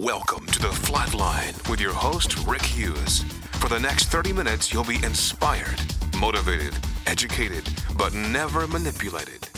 Welcome 0.00 0.46
to 0.46 0.60
the 0.60 0.68
Flatline 0.68 1.68
with 1.68 1.80
your 1.80 1.92
host, 1.92 2.46
Rick 2.46 2.62
Hughes. 2.62 3.24
For 3.54 3.68
the 3.68 3.80
next 3.80 4.04
30 4.04 4.32
minutes, 4.32 4.72
you'll 4.72 4.84
be 4.84 5.02
inspired, 5.02 5.80
motivated, 6.16 6.72
educated, 7.08 7.68
but 7.96 8.14
never 8.14 8.68
manipulated. 8.68 9.48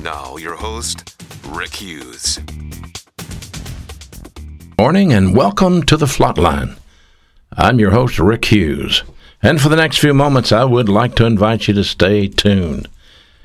Now, 0.00 0.36
your 0.36 0.54
host, 0.54 1.16
Rick 1.48 1.74
Hughes. 1.74 2.38
Morning 4.78 5.12
and 5.12 5.36
welcome 5.36 5.82
to 5.82 5.96
the 5.96 6.06
Flatline. 6.06 6.78
I'm 7.56 7.80
your 7.80 7.90
host, 7.90 8.20
Rick 8.20 8.44
Hughes. 8.44 9.02
And 9.42 9.60
for 9.60 9.68
the 9.68 9.74
next 9.74 9.98
few 9.98 10.14
moments, 10.14 10.52
I 10.52 10.62
would 10.62 10.88
like 10.88 11.16
to 11.16 11.26
invite 11.26 11.66
you 11.66 11.74
to 11.74 11.82
stay 11.82 12.28
tuned. 12.28 12.88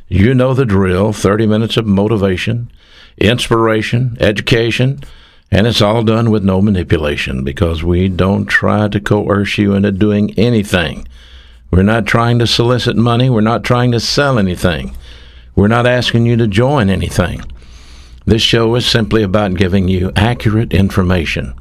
You 0.07 0.35
know 0.35 0.53
the 0.53 0.65
drill 0.65 1.13
30 1.13 1.47
minutes 1.47 1.77
of 1.77 1.87
motivation, 1.87 2.71
inspiration, 3.17 4.17
education, 4.19 4.99
and 5.51 5.67
it's 5.67 5.81
all 5.81 6.03
done 6.03 6.31
with 6.31 6.43
no 6.43 6.61
manipulation 6.61 7.43
because 7.43 7.83
we 7.83 8.09
don't 8.09 8.45
try 8.45 8.87
to 8.87 8.99
coerce 8.99 9.57
you 9.57 9.73
into 9.73 9.91
doing 9.91 10.33
anything. 10.37 11.07
We're 11.71 11.83
not 11.83 12.05
trying 12.05 12.39
to 12.39 12.47
solicit 12.47 12.95
money. 12.95 13.29
We're 13.29 13.41
not 13.41 13.63
trying 13.63 13.91
to 13.93 13.99
sell 13.99 14.37
anything. 14.37 14.95
We're 15.55 15.67
not 15.67 15.85
asking 15.87 16.25
you 16.25 16.35
to 16.37 16.47
join 16.47 16.89
anything. 16.89 17.41
This 18.25 18.41
show 18.41 18.73
is 18.75 18.85
simply 18.85 19.23
about 19.23 19.55
giving 19.55 19.87
you 19.87 20.11
accurate 20.15 20.73
information. 20.73 21.53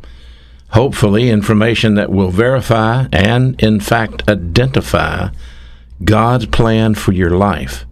Hopefully, 0.71 1.29
information 1.29 1.97
that 1.97 2.11
will 2.11 2.31
verify 2.31 3.07
and, 3.13 3.61
in 3.63 3.81
fact, 3.81 4.29
identify 4.29 5.29
God's 6.05 6.47
plan 6.47 6.95
for 6.95 7.13
your 7.13 7.31
life. 7.31 7.85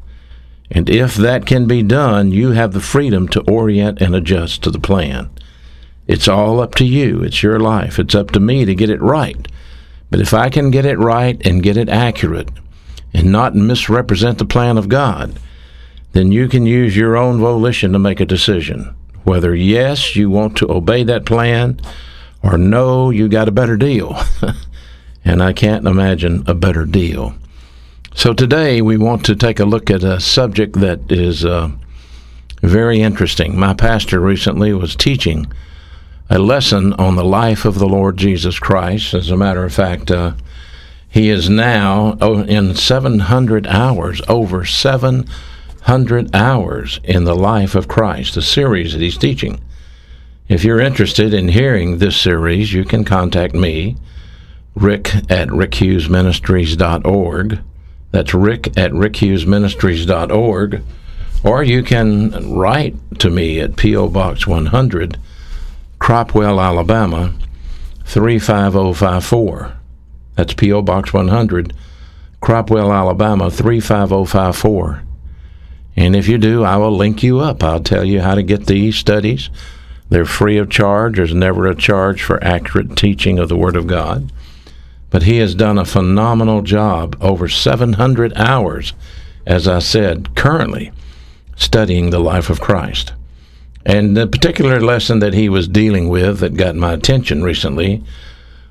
And 0.70 0.88
if 0.88 1.14
that 1.16 1.46
can 1.46 1.66
be 1.66 1.82
done, 1.82 2.32
you 2.32 2.52
have 2.52 2.72
the 2.72 2.80
freedom 2.80 3.28
to 3.28 3.40
orient 3.42 4.00
and 4.00 4.14
adjust 4.14 4.62
to 4.62 4.70
the 4.70 4.78
plan. 4.78 5.28
It's 6.10 6.26
all 6.26 6.58
up 6.58 6.74
to 6.74 6.84
you. 6.84 7.22
It's 7.22 7.40
your 7.40 7.60
life. 7.60 8.00
It's 8.00 8.16
up 8.16 8.32
to 8.32 8.40
me 8.40 8.64
to 8.64 8.74
get 8.74 8.90
it 8.90 9.00
right. 9.00 9.46
But 10.10 10.18
if 10.18 10.34
I 10.34 10.50
can 10.50 10.72
get 10.72 10.84
it 10.84 10.98
right 10.98 11.40
and 11.46 11.62
get 11.62 11.76
it 11.76 11.88
accurate 11.88 12.48
and 13.14 13.30
not 13.30 13.54
misrepresent 13.54 14.38
the 14.38 14.44
plan 14.44 14.76
of 14.76 14.88
God, 14.88 15.38
then 16.10 16.32
you 16.32 16.48
can 16.48 16.66
use 16.66 16.96
your 16.96 17.16
own 17.16 17.38
volition 17.38 17.92
to 17.92 18.00
make 18.00 18.18
a 18.18 18.26
decision. 18.26 18.92
Whether 19.22 19.54
yes, 19.54 20.16
you 20.16 20.28
want 20.30 20.56
to 20.56 20.72
obey 20.72 21.04
that 21.04 21.26
plan, 21.26 21.80
or 22.42 22.58
no, 22.58 23.10
you 23.10 23.28
got 23.28 23.46
a 23.46 23.52
better 23.52 23.76
deal. 23.76 24.20
and 25.24 25.40
I 25.40 25.52
can't 25.52 25.86
imagine 25.86 26.42
a 26.48 26.54
better 26.54 26.86
deal. 26.86 27.34
So 28.16 28.34
today 28.34 28.82
we 28.82 28.98
want 28.98 29.24
to 29.26 29.36
take 29.36 29.60
a 29.60 29.64
look 29.64 29.92
at 29.92 30.02
a 30.02 30.18
subject 30.18 30.80
that 30.80 31.12
is 31.12 31.44
uh, 31.44 31.70
very 32.62 33.00
interesting. 33.00 33.56
My 33.56 33.74
pastor 33.74 34.18
recently 34.18 34.72
was 34.72 34.96
teaching 34.96 35.46
a 36.30 36.38
lesson 36.38 36.92
on 36.92 37.16
the 37.16 37.24
life 37.24 37.64
of 37.64 37.80
the 37.80 37.88
Lord 37.88 38.16
Jesus 38.16 38.60
Christ. 38.60 39.14
As 39.14 39.30
a 39.30 39.36
matter 39.36 39.64
of 39.64 39.74
fact, 39.74 40.12
uh, 40.12 40.34
he 41.08 41.28
is 41.28 41.50
now 41.50 42.16
oh, 42.20 42.44
in 42.44 42.76
700 42.76 43.66
hours, 43.66 44.22
over 44.28 44.64
700 44.64 46.34
hours 46.34 47.00
in 47.02 47.24
the 47.24 47.34
life 47.34 47.74
of 47.74 47.88
Christ, 47.88 48.36
the 48.36 48.42
series 48.42 48.92
that 48.92 49.02
he's 49.02 49.18
teaching. 49.18 49.58
If 50.48 50.62
you're 50.62 50.80
interested 50.80 51.34
in 51.34 51.48
hearing 51.48 51.98
this 51.98 52.16
series, 52.16 52.72
you 52.72 52.84
can 52.84 53.04
contact 53.04 53.54
me, 53.54 53.96
rick 54.76 55.12
at 55.28 55.48
rickhughesministries.org. 55.48 57.58
That's 58.12 58.34
rick 58.34 58.68
at 58.78 58.92
rickhughesministries.org. 58.92 60.82
Or 61.42 61.64
you 61.64 61.82
can 61.82 62.54
write 62.54 62.94
to 63.18 63.30
me 63.30 63.60
at 63.60 63.76
P.O. 63.76 64.08
Box 64.08 64.46
100, 64.46 65.18
Cropwell, 66.00 66.60
Alabama 66.60 67.34
35054. 68.04 69.76
That's 70.34 70.54
P.O. 70.54 70.82
Box 70.82 71.12
100, 71.12 71.74
Cropwell, 72.42 72.92
Alabama 72.92 73.50
35054. 73.50 75.02
And 75.96 76.16
if 76.16 76.26
you 76.26 76.38
do, 76.38 76.64
I 76.64 76.76
will 76.78 76.96
link 76.96 77.22
you 77.22 77.40
up. 77.40 77.62
I'll 77.62 77.82
tell 77.82 78.04
you 78.04 78.20
how 78.20 78.34
to 78.34 78.42
get 78.42 78.66
these 78.66 78.96
studies. 78.96 79.50
They're 80.08 80.24
free 80.24 80.56
of 80.56 80.70
charge. 80.70 81.16
There's 81.16 81.34
never 81.34 81.66
a 81.66 81.74
charge 81.74 82.22
for 82.22 82.42
accurate 82.42 82.96
teaching 82.96 83.38
of 83.38 83.48
the 83.48 83.56
Word 83.56 83.76
of 83.76 83.86
God. 83.86 84.32
But 85.10 85.24
he 85.24 85.36
has 85.38 85.54
done 85.54 85.78
a 85.78 85.84
phenomenal 85.84 86.62
job 86.62 87.16
over 87.20 87.48
700 87.48 88.32
hours, 88.36 88.94
as 89.46 89.68
I 89.68 89.80
said, 89.80 90.34
currently 90.34 90.92
studying 91.56 92.10
the 92.10 92.20
life 92.20 92.48
of 92.48 92.60
Christ. 92.60 93.12
And 93.84 94.16
the 94.16 94.26
particular 94.26 94.80
lesson 94.80 95.20
that 95.20 95.34
he 95.34 95.48
was 95.48 95.66
dealing 95.66 96.08
with 96.08 96.40
that 96.40 96.56
got 96.56 96.76
my 96.76 96.92
attention 96.92 97.42
recently 97.42 98.04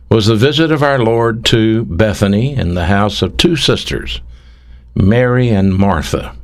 was 0.10 0.28
the 0.28 0.36
visit 0.36 0.72
of 0.72 0.84
our 0.84 1.00
Lord 1.00 1.46
to 1.46 1.86
Bethany 1.86 2.56
in 2.56 2.74
the 2.74 2.86
house 2.86 3.22
of 3.22 3.38
two 3.38 3.56
sisters, 3.56 4.22
Mary 4.96 5.50
and 5.50 5.76
Martha. 5.76 6.36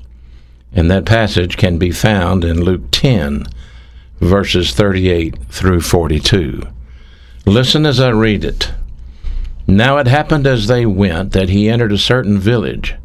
And 0.72 0.90
that 0.92 1.06
passage 1.06 1.58
can 1.58 1.78
be 1.78 1.92
found 1.92 2.44
in 2.44 2.64
Luke 2.64 2.92
10, 2.92 3.48
verses 4.20 4.74
38 4.74 5.36
through 5.50 5.82
42. 5.82 6.62
Listen 7.46 7.86
as 7.86 8.00
I 8.00 8.10
read 8.10 8.44
it. 8.44 8.72
Now 9.68 9.98
it 9.98 10.08
happened 10.08 10.46
as 10.46 10.68
they 10.68 10.86
went 10.86 11.32
that 11.34 11.50
he 11.50 11.70
entered 11.70 11.92
a 11.92 11.98
certain 11.98 12.38
village, 12.38 12.96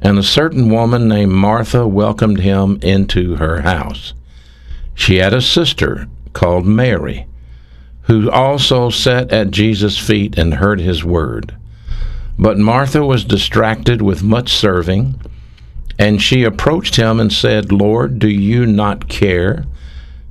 and 0.00 0.18
a 0.18 0.22
certain 0.22 0.68
woman 0.68 1.06
named 1.06 1.32
Martha 1.32 1.86
welcomed 1.86 2.40
him 2.40 2.78
into 2.82 3.36
her 3.36 3.60
house. 3.60 4.14
She 4.96 5.18
had 5.18 5.32
a 5.32 5.40
sister 5.40 6.08
called 6.32 6.66
Mary, 6.66 7.26
who 8.02 8.30
also 8.30 8.90
sat 8.90 9.30
at 9.30 9.52
Jesus' 9.52 9.98
feet 9.98 10.36
and 10.36 10.54
heard 10.54 10.80
his 10.80 11.04
word. 11.04 11.54
But 12.38 12.58
Martha 12.58 13.04
was 13.04 13.24
distracted 13.24 14.02
with 14.02 14.22
much 14.22 14.52
serving, 14.52 15.20
and 15.98 16.20
she 16.20 16.42
approached 16.42 16.96
him 16.96 17.20
and 17.20 17.32
said, 17.32 17.70
Lord, 17.70 18.18
do 18.18 18.28
you 18.28 18.66
not 18.66 19.08
care 19.08 19.64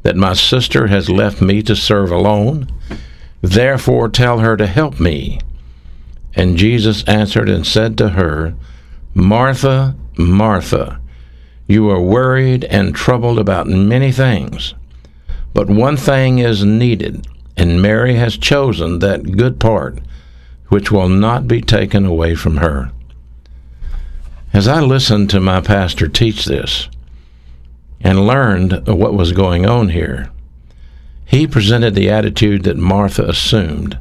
that 0.04 0.16
my 0.16 0.34
sister 0.34 0.88
has 0.88 1.10
left 1.10 1.42
me 1.42 1.64
to 1.64 1.76
serve 1.76 2.12
alone? 2.12 2.68
Therefore 3.42 4.10
tell 4.10 4.40
her 4.40 4.58
to 4.58 4.68
help 4.68 5.00
me. 5.00 5.40
And 6.36 6.58
Jesus 6.58 7.04
answered 7.06 7.50
and 7.50 7.66
said 7.66 7.98
to 8.00 8.10
her, 8.10 8.56
Martha, 9.14 9.96
Martha, 10.18 11.00
you 11.68 11.90
are 11.90 12.02
worried 12.02 12.64
and 12.66 12.94
troubled 12.94 13.40
about 13.40 13.68
many 13.68 14.12
things, 14.12 14.74
but 15.54 15.68
one 15.70 15.98
thing 15.98 16.40
is 16.40 16.64
needed, 16.64 17.28
and 17.58 17.82
Mary 17.82 18.16
has 18.16 18.38
chosen 18.38 19.00
that 19.00 19.38
good 19.38 19.60
part 19.60 20.00
which 20.70 20.92
will 20.92 21.10
not 21.10 21.48
be 21.48 21.62
taken 21.62 22.06
away 22.06 22.36
from 22.36 22.58
her. 22.58 22.92
As 24.54 24.68
I 24.68 24.80
listened 24.80 25.30
to 25.32 25.40
my 25.40 25.62
pastor 25.62 26.08
teach 26.08 26.46
this 26.46 26.88
and 28.02 28.28
learned 28.28 28.88
what 28.88 29.14
was 29.14 29.32
going 29.32 29.66
on 29.66 29.90
here, 29.90 30.32
he 31.26 31.48
presented 31.48 31.96
the 31.96 32.10
attitude 32.10 32.64
that 32.64 32.78
Martha 32.78 33.28
assumed 33.28 33.98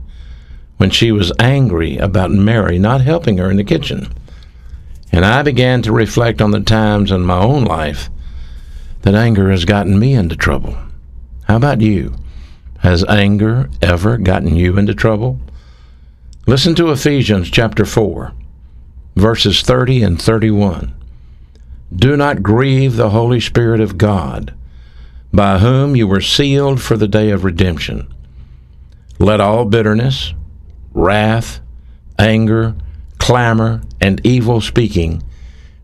when 0.76 0.90
she 0.90 1.10
was 1.10 1.32
angry 1.38 1.96
about 1.96 2.30
Mary 2.30 2.78
not 2.78 3.00
helping 3.00 3.38
her 3.38 3.50
in 3.50 3.56
the 3.56 3.64
kitchen. 3.64 4.12
And 5.14 5.24
I 5.24 5.42
began 5.42 5.80
to 5.82 5.92
reflect 5.92 6.42
on 6.42 6.50
the 6.50 6.58
times 6.58 7.12
in 7.12 7.22
my 7.22 7.38
own 7.38 7.62
life 7.62 8.10
that 9.02 9.14
anger 9.14 9.48
has 9.52 9.64
gotten 9.64 9.96
me 9.96 10.12
into 10.12 10.34
trouble. 10.34 10.76
How 11.44 11.54
about 11.54 11.80
you? 11.80 12.16
Has 12.80 13.04
anger 13.04 13.70
ever 13.80 14.18
gotten 14.18 14.56
you 14.56 14.76
into 14.76 14.92
trouble? 14.92 15.38
Listen 16.48 16.74
to 16.74 16.90
Ephesians 16.90 17.48
chapter 17.48 17.84
4, 17.84 18.32
verses 19.14 19.62
30 19.62 20.02
and 20.02 20.20
31. 20.20 20.92
Do 21.94 22.16
not 22.16 22.42
grieve 22.42 22.96
the 22.96 23.10
Holy 23.10 23.38
Spirit 23.38 23.80
of 23.80 23.96
God, 23.96 24.52
by 25.32 25.58
whom 25.58 25.94
you 25.94 26.08
were 26.08 26.20
sealed 26.20 26.82
for 26.82 26.96
the 26.96 27.06
day 27.06 27.30
of 27.30 27.44
redemption. 27.44 28.12
Let 29.20 29.40
all 29.40 29.64
bitterness, 29.64 30.34
wrath, 30.92 31.60
anger, 32.18 32.74
clamor, 33.18 33.80
and 34.04 34.20
evil 34.22 34.60
speaking 34.60 35.22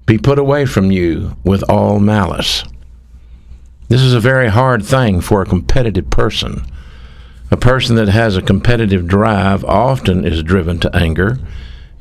be 0.05 0.19
put 0.19 0.39
away 0.39 0.67
from 0.67 0.93
you 0.93 1.37
with 1.43 1.63
all 1.71 1.99
malice. 1.99 2.65
This 3.89 4.03
is 4.03 4.13
a 4.13 4.21
very 4.21 4.49
hard 4.49 4.85
thing 4.85 5.23
for 5.23 5.41
a 5.41 5.47
competitive 5.47 6.11
person. 6.11 6.67
A 7.51 7.57
person 7.57 7.97
that 7.97 8.09
has 8.09 8.37
a 8.37 8.43
competitive 8.43 9.07
drive 9.07 9.65
often 9.65 10.27
is 10.27 10.43
driven 10.43 10.79
to 10.81 10.95
anger, 10.95 11.39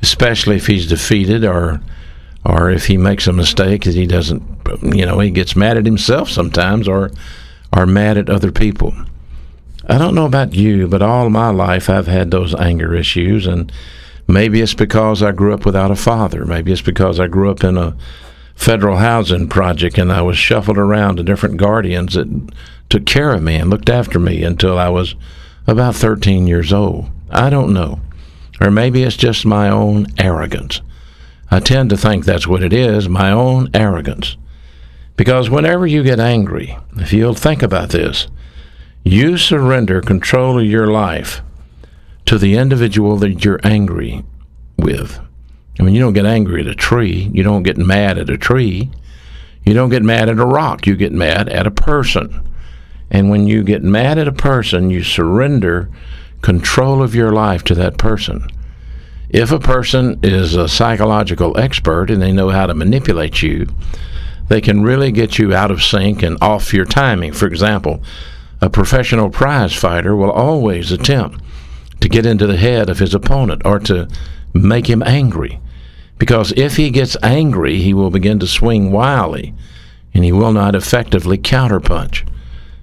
especially 0.02 0.56
if 0.56 0.66
he's 0.66 0.86
defeated 0.86 1.42
or 1.42 1.80
or 2.44 2.70
if 2.70 2.86
he 2.86 2.98
makes 2.98 3.26
a 3.26 3.32
mistake 3.32 3.84
that 3.84 3.94
he 3.94 4.06
doesn't 4.06 4.42
you 4.82 5.06
know, 5.06 5.20
he 5.20 5.30
gets 5.30 5.56
mad 5.56 5.78
at 5.78 5.86
himself 5.86 6.28
sometimes 6.28 6.86
or 6.86 7.10
or 7.74 7.86
mad 7.86 8.18
at 8.18 8.28
other 8.28 8.52
people. 8.52 8.92
I 9.88 9.96
don't 9.96 10.14
know 10.14 10.26
about 10.26 10.54
you, 10.54 10.86
but 10.86 11.00
all 11.00 11.30
my 11.30 11.48
life 11.48 11.88
I've 11.88 12.08
had 12.08 12.30
those 12.30 12.54
anger 12.54 12.94
issues 12.94 13.46
and 13.46 13.72
Maybe 14.30 14.60
it's 14.60 14.74
because 14.74 15.22
I 15.22 15.32
grew 15.32 15.52
up 15.52 15.66
without 15.66 15.90
a 15.90 15.96
father. 15.96 16.44
Maybe 16.44 16.70
it's 16.70 16.80
because 16.80 17.18
I 17.18 17.26
grew 17.26 17.50
up 17.50 17.64
in 17.64 17.76
a 17.76 17.96
federal 18.54 18.98
housing 18.98 19.48
project 19.48 19.98
and 19.98 20.12
I 20.12 20.22
was 20.22 20.38
shuffled 20.38 20.78
around 20.78 21.16
to 21.16 21.24
different 21.24 21.56
guardians 21.56 22.14
that 22.14 22.28
took 22.88 23.06
care 23.06 23.32
of 23.32 23.42
me 23.42 23.56
and 23.56 23.68
looked 23.68 23.90
after 23.90 24.20
me 24.20 24.44
until 24.44 24.78
I 24.78 24.88
was 24.88 25.16
about 25.66 25.96
13 25.96 26.46
years 26.46 26.72
old. 26.72 27.10
I 27.30 27.50
don't 27.50 27.72
know. 27.72 28.00
Or 28.60 28.70
maybe 28.70 29.02
it's 29.02 29.16
just 29.16 29.44
my 29.44 29.68
own 29.68 30.06
arrogance. 30.16 30.80
I 31.50 31.58
tend 31.58 31.90
to 31.90 31.96
think 31.96 32.24
that's 32.24 32.46
what 32.46 32.62
it 32.62 32.72
is 32.72 33.08
my 33.08 33.32
own 33.32 33.68
arrogance. 33.74 34.36
Because 35.16 35.50
whenever 35.50 35.86
you 35.86 36.04
get 36.04 36.20
angry, 36.20 36.78
if 36.96 37.12
you'll 37.12 37.34
think 37.34 37.62
about 37.62 37.90
this, 37.90 38.28
you 39.02 39.36
surrender 39.36 40.00
control 40.00 40.60
of 40.60 40.66
your 40.66 40.86
life 40.86 41.42
to 42.30 42.38
the 42.38 42.56
individual 42.56 43.16
that 43.16 43.44
you're 43.44 43.58
angry 43.64 44.22
with. 44.76 45.18
I 45.80 45.82
mean, 45.82 45.96
you 45.96 46.00
don't 46.00 46.12
get 46.12 46.26
angry 46.26 46.60
at 46.60 46.68
a 46.68 46.76
tree. 46.76 47.28
You 47.32 47.42
don't 47.42 47.64
get 47.64 47.76
mad 47.76 48.18
at 48.18 48.30
a 48.30 48.38
tree. 48.38 48.88
You 49.66 49.74
don't 49.74 49.88
get 49.88 50.04
mad 50.04 50.28
at 50.28 50.38
a 50.38 50.46
rock. 50.46 50.86
You 50.86 50.94
get 50.94 51.10
mad 51.10 51.48
at 51.48 51.66
a 51.66 51.72
person. 51.72 52.48
And 53.10 53.30
when 53.30 53.48
you 53.48 53.64
get 53.64 53.82
mad 53.82 54.16
at 54.16 54.28
a 54.28 54.32
person, 54.32 54.90
you 54.90 55.02
surrender 55.02 55.90
control 56.40 57.02
of 57.02 57.16
your 57.16 57.32
life 57.32 57.64
to 57.64 57.74
that 57.74 57.98
person. 57.98 58.46
If 59.30 59.50
a 59.50 59.58
person 59.58 60.20
is 60.22 60.54
a 60.54 60.68
psychological 60.68 61.58
expert 61.58 62.12
and 62.12 62.22
they 62.22 62.30
know 62.30 62.50
how 62.50 62.66
to 62.66 62.74
manipulate 62.74 63.42
you, 63.42 63.66
they 64.46 64.60
can 64.60 64.84
really 64.84 65.10
get 65.10 65.36
you 65.36 65.52
out 65.52 65.72
of 65.72 65.82
sync 65.82 66.22
and 66.22 66.38
off 66.40 66.72
your 66.72 66.84
timing. 66.84 67.32
For 67.32 67.48
example, 67.48 68.00
a 68.60 68.70
professional 68.70 69.30
prize 69.30 69.74
fighter 69.74 70.14
will 70.14 70.30
always 70.30 70.92
attempt 70.92 71.42
to 72.00 72.08
get 72.08 72.26
into 72.26 72.46
the 72.46 72.56
head 72.56 72.88
of 72.88 72.98
his 72.98 73.14
opponent 73.14 73.62
or 73.64 73.78
to 73.80 74.08
make 74.54 74.88
him 74.88 75.02
angry. 75.02 75.60
Because 76.18 76.52
if 76.52 76.76
he 76.76 76.90
gets 76.90 77.16
angry, 77.22 77.78
he 77.78 77.94
will 77.94 78.10
begin 78.10 78.38
to 78.40 78.46
swing 78.46 78.92
wildly 78.92 79.54
and 80.12 80.24
he 80.24 80.32
will 80.32 80.52
not 80.52 80.74
effectively 80.74 81.38
counterpunch. 81.38 82.28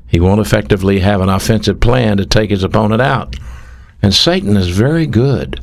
He 0.08 0.20
won't 0.20 0.40
effectively 0.42 1.00
have 1.00 1.22
an 1.22 1.30
offensive 1.30 1.80
plan 1.80 2.18
to 2.18 2.26
take 2.26 2.50
his 2.50 2.64
opponent 2.64 3.02
out. 3.02 3.36
And 4.02 4.14
Satan 4.14 4.56
is 4.56 4.70
very 4.70 5.06
good 5.06 5.60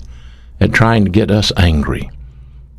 at 0.61 0.73
trying 0.73 1.05
to 1.05 1.11
get 1.11 1.31
us 1.31 1.53
angry. 1.57 2.11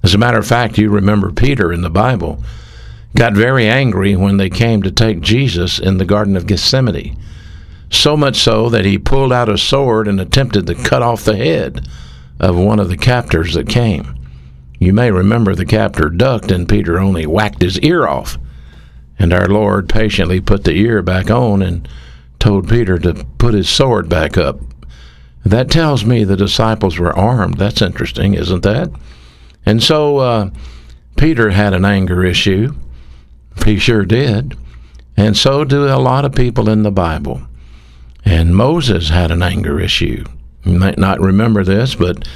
As 0.04 0.14
a 0.14 0.20
matter 0.20 0.38
of 0.38 0.48
fact, 0.48 0.78
you 0.78 0.90
remember 0.90 1.32
Peter 1.32 1.74
in 1.74 1.82
the 1.82 1.90
Bible 1.90 2.44
got 3.16 3.34
very 3.34 3.68
angry 3.68 4.16
when 4.16 4.38
they 4.38 4.50
came 4.50 4.84
to 4.84 4.92
take 4.92 5.22
Jesus 5.22 5.80
in 5.80 5.98
the 5.98 6.06
Garden 6.06 6.36
of 6.36 6.46
Gethsemane. 6.46 7.18
So 7.90 8.18
much 8.18 8.38
so 8.38 8.70
that 8.70 8.86
he 8.86 8.98
pulled 8.98 9.32
out 9.32 9.50
a 9.50 9.58
sword 9.58 10.08
and 10.08 10.20
attempted 10.20 10.68
to 10.68 10.76
cut 10.76 11.02
off 11.02 11.24
the 11.24 11.38
head 11.38 11.88
of 12.40 12.58
one 12.58 12.80
of 12.80 12.90
the 12.90 12.98
captors 12.98 13.54
that 13.54 13.70
came. 13.70 14.16
You 14.80 14.94
may 14.94 15.12
remember 15.12 15.56
the 15.56 15.66
captor 15.66 16.10
ducked 16.10 16.52
and 16.52 16.68
Peter 16.68 17.00
only 17.00 17.26
whacked 17.26 17.62
his 17.62 17.80
ear 17.80 18.08
off. 18.08 18.38
And 19.18 19.32
our 19.32 19.48
Lord 19.48 19.88
patiently 19.88 20.42
put 20.42 20.64
the 20.66 20.74
ear 20.74 21.02
back 21.02 21.32
on 21.32 21.62
and 21.62 21.88
told 22.40 22.68
Peter 22.68 23.00
to 23.00 23.26
put 23.38 23.54
his 23.54 23.70
sword 23.70 24.10
back 24.10 24.38
up. 24.38 24.60
That 25.46 25.70
tells 25.70 26.04
me 26.04 26.24
the 26.24 26.36
disciples 26.36 26.98
were 26.98 27.18
armed. 27.18 27.58
That's 27.58 27.82
interesting, 27.82 28.34
isn't 28.34 28.64
that? 28.64 28.92
And 29.66 29.82
so 29.82 30.18
uh, 30.18 30.50
Peter 31.16 31.52
had 31.52 31.74
an 31.74 31.86
anger 31.86 32.26
issue. 32.26 32.76
He 33.64 33.78
sure 33.78 34.06
did. 34.06 34.58
And 35.16 35.38
so 35.38 35.64
do 35.64 35.86
a 35.86 35.96
lot 35.96 36.26
of 36.26 36.36
people 36.36 36.68
in 36.68 36.84
the 36.84 36.92
Bible. 36.92 37.42
And 38.26 38.56
Moses 38.56 39.10
had 39.10 39.32
an 39.32 39.44
anger 39.44 39.80
issue. 39.80 40.26
You 40.64 40.80
might 40.80 40.98
not 40.98 41.22
remember 41.22 41.64
this, 41.64 41.96
but 41.96 42.28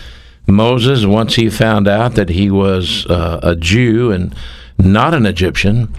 Moses, 0.48 1.06
once 1.06 1.36
he 1.36 1.50
found 1.50 1.88
out 1.88 2.16
that 2.16 2.30
he 2.30 2.50
was 2.52 3.06
uh, 3.08 3.40
a 3.42 3.56
Jew 3.56 4.12
and 4.12 4.36
not 4.78 5.14
an 5.14 5.26
Egyptian, 5.26 5.94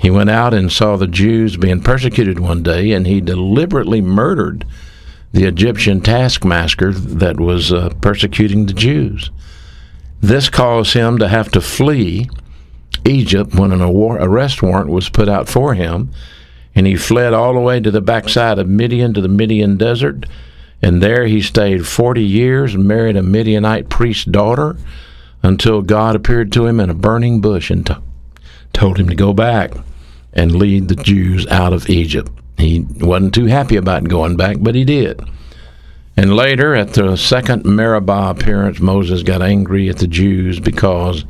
he 0.00 0.10
went 0.10 0.30
out 0.30 0.54
and 0.54 0.70
saw 0.70 0.96
the 0.96 1.06
Jews 1.06 1.56
being 1.56 1.80
persecuted 1.80 2.38
one 2.38 2.62
day, 2.62 2.92
and 2.92 3.06
he 3.06 3.20
deliberately 3.20 4.00
murdered 4.00 4.64
the 5.32 5.44
Egyptian 5.44 6.00
taskmaster 6.00 6.92
that 6.92 7.40
was 7.40 7.72
uh, 7.72 7.90
persecuting 8.00 8.66
the 8.66 8.72
Jews. 8.72 9.30
This 10.20 10.48
caused 10.48 10.94
him 10.94 11.18
to 11.18 11.28
have 11.28 11.50
to 11.50 11.60
flee 11.60 12.28
Egypt 13.04 13.54
when 13.54 13.72
an 13.72 13.82
arrest 13.82 14.62
warrant 14.62 14.88
was 14.88 15.08
put 15.08 15.28
out 15.28 15.48
for 15.48 15.74
him, 15.74 16.10
and 16.74 16.86
he 16.86 16.96
fled 16.96 17.32
all 17.32 17.54
the 17.54 17.60
way 17.60 17.80
to 17.80 17.90
the 17.90 18.00
backside 18.00 18.58
of 18.58 18.68
Midian 18.68 19.14
to 19.14 19.20
the 19.20 19.28
Midian 19.28 19.76
desert, 19.76 20.26
and 20.82 21.02
there 21.02 21.26
he 21.26 21.40
stayed 21.40 21.86
40 21.86 22.22
years 22.22 22.74
and 22.74 22.84
married 22.84 23.16
a 23.16 23.22
Midianite 23.22 23.88
priest's 23.88 24.24
daughter 24.24 24.76
until 25.42 25.82
God 25.82 26.16
appeared 26.16 26.52
to 26.52 26.66
him 26.66 26.80
in 26.80 26.90
a 26.90 26.94
burning 26.94 27.40
bush 27.40 27.70
and 27.70 27.86
t- 27.86 27.94
told 28.72 28.98
him 28.98 29.08
to 29.08 29.14
go 29.14 29.32
back 29.32 29.72
and 30.32 30.56
lead 30.56 30.88
the 30.88 30.96
Jews 30.96 31.46
out 31.46 31.72
of 31.72 31.88
Egypt. 31.88 32.30
He 32.58 32.86
wasn't 33.00 33.34
too 33.34 33.46
happy 33.46 33.76
about 33.76 34.04
going 34.04 34.36
back, 34.36 34.56
but 34.60 34.74
he 34.74 34.84
did. 34.84 35.20
And 36.16 36.36
later, 36.36 36.74
at 36.74 36.94
the 36.94 37.16
second 37.16 37.64
Meribah 37.64 38.30
appearance, 38.30 38.80
Moses 38.80 39.22
got 39.22 39.42
angry 39.42 39.88
at 39.88 39.98
the 39.98 40.06
Jews 40.06 40.60
because 40.60 41.24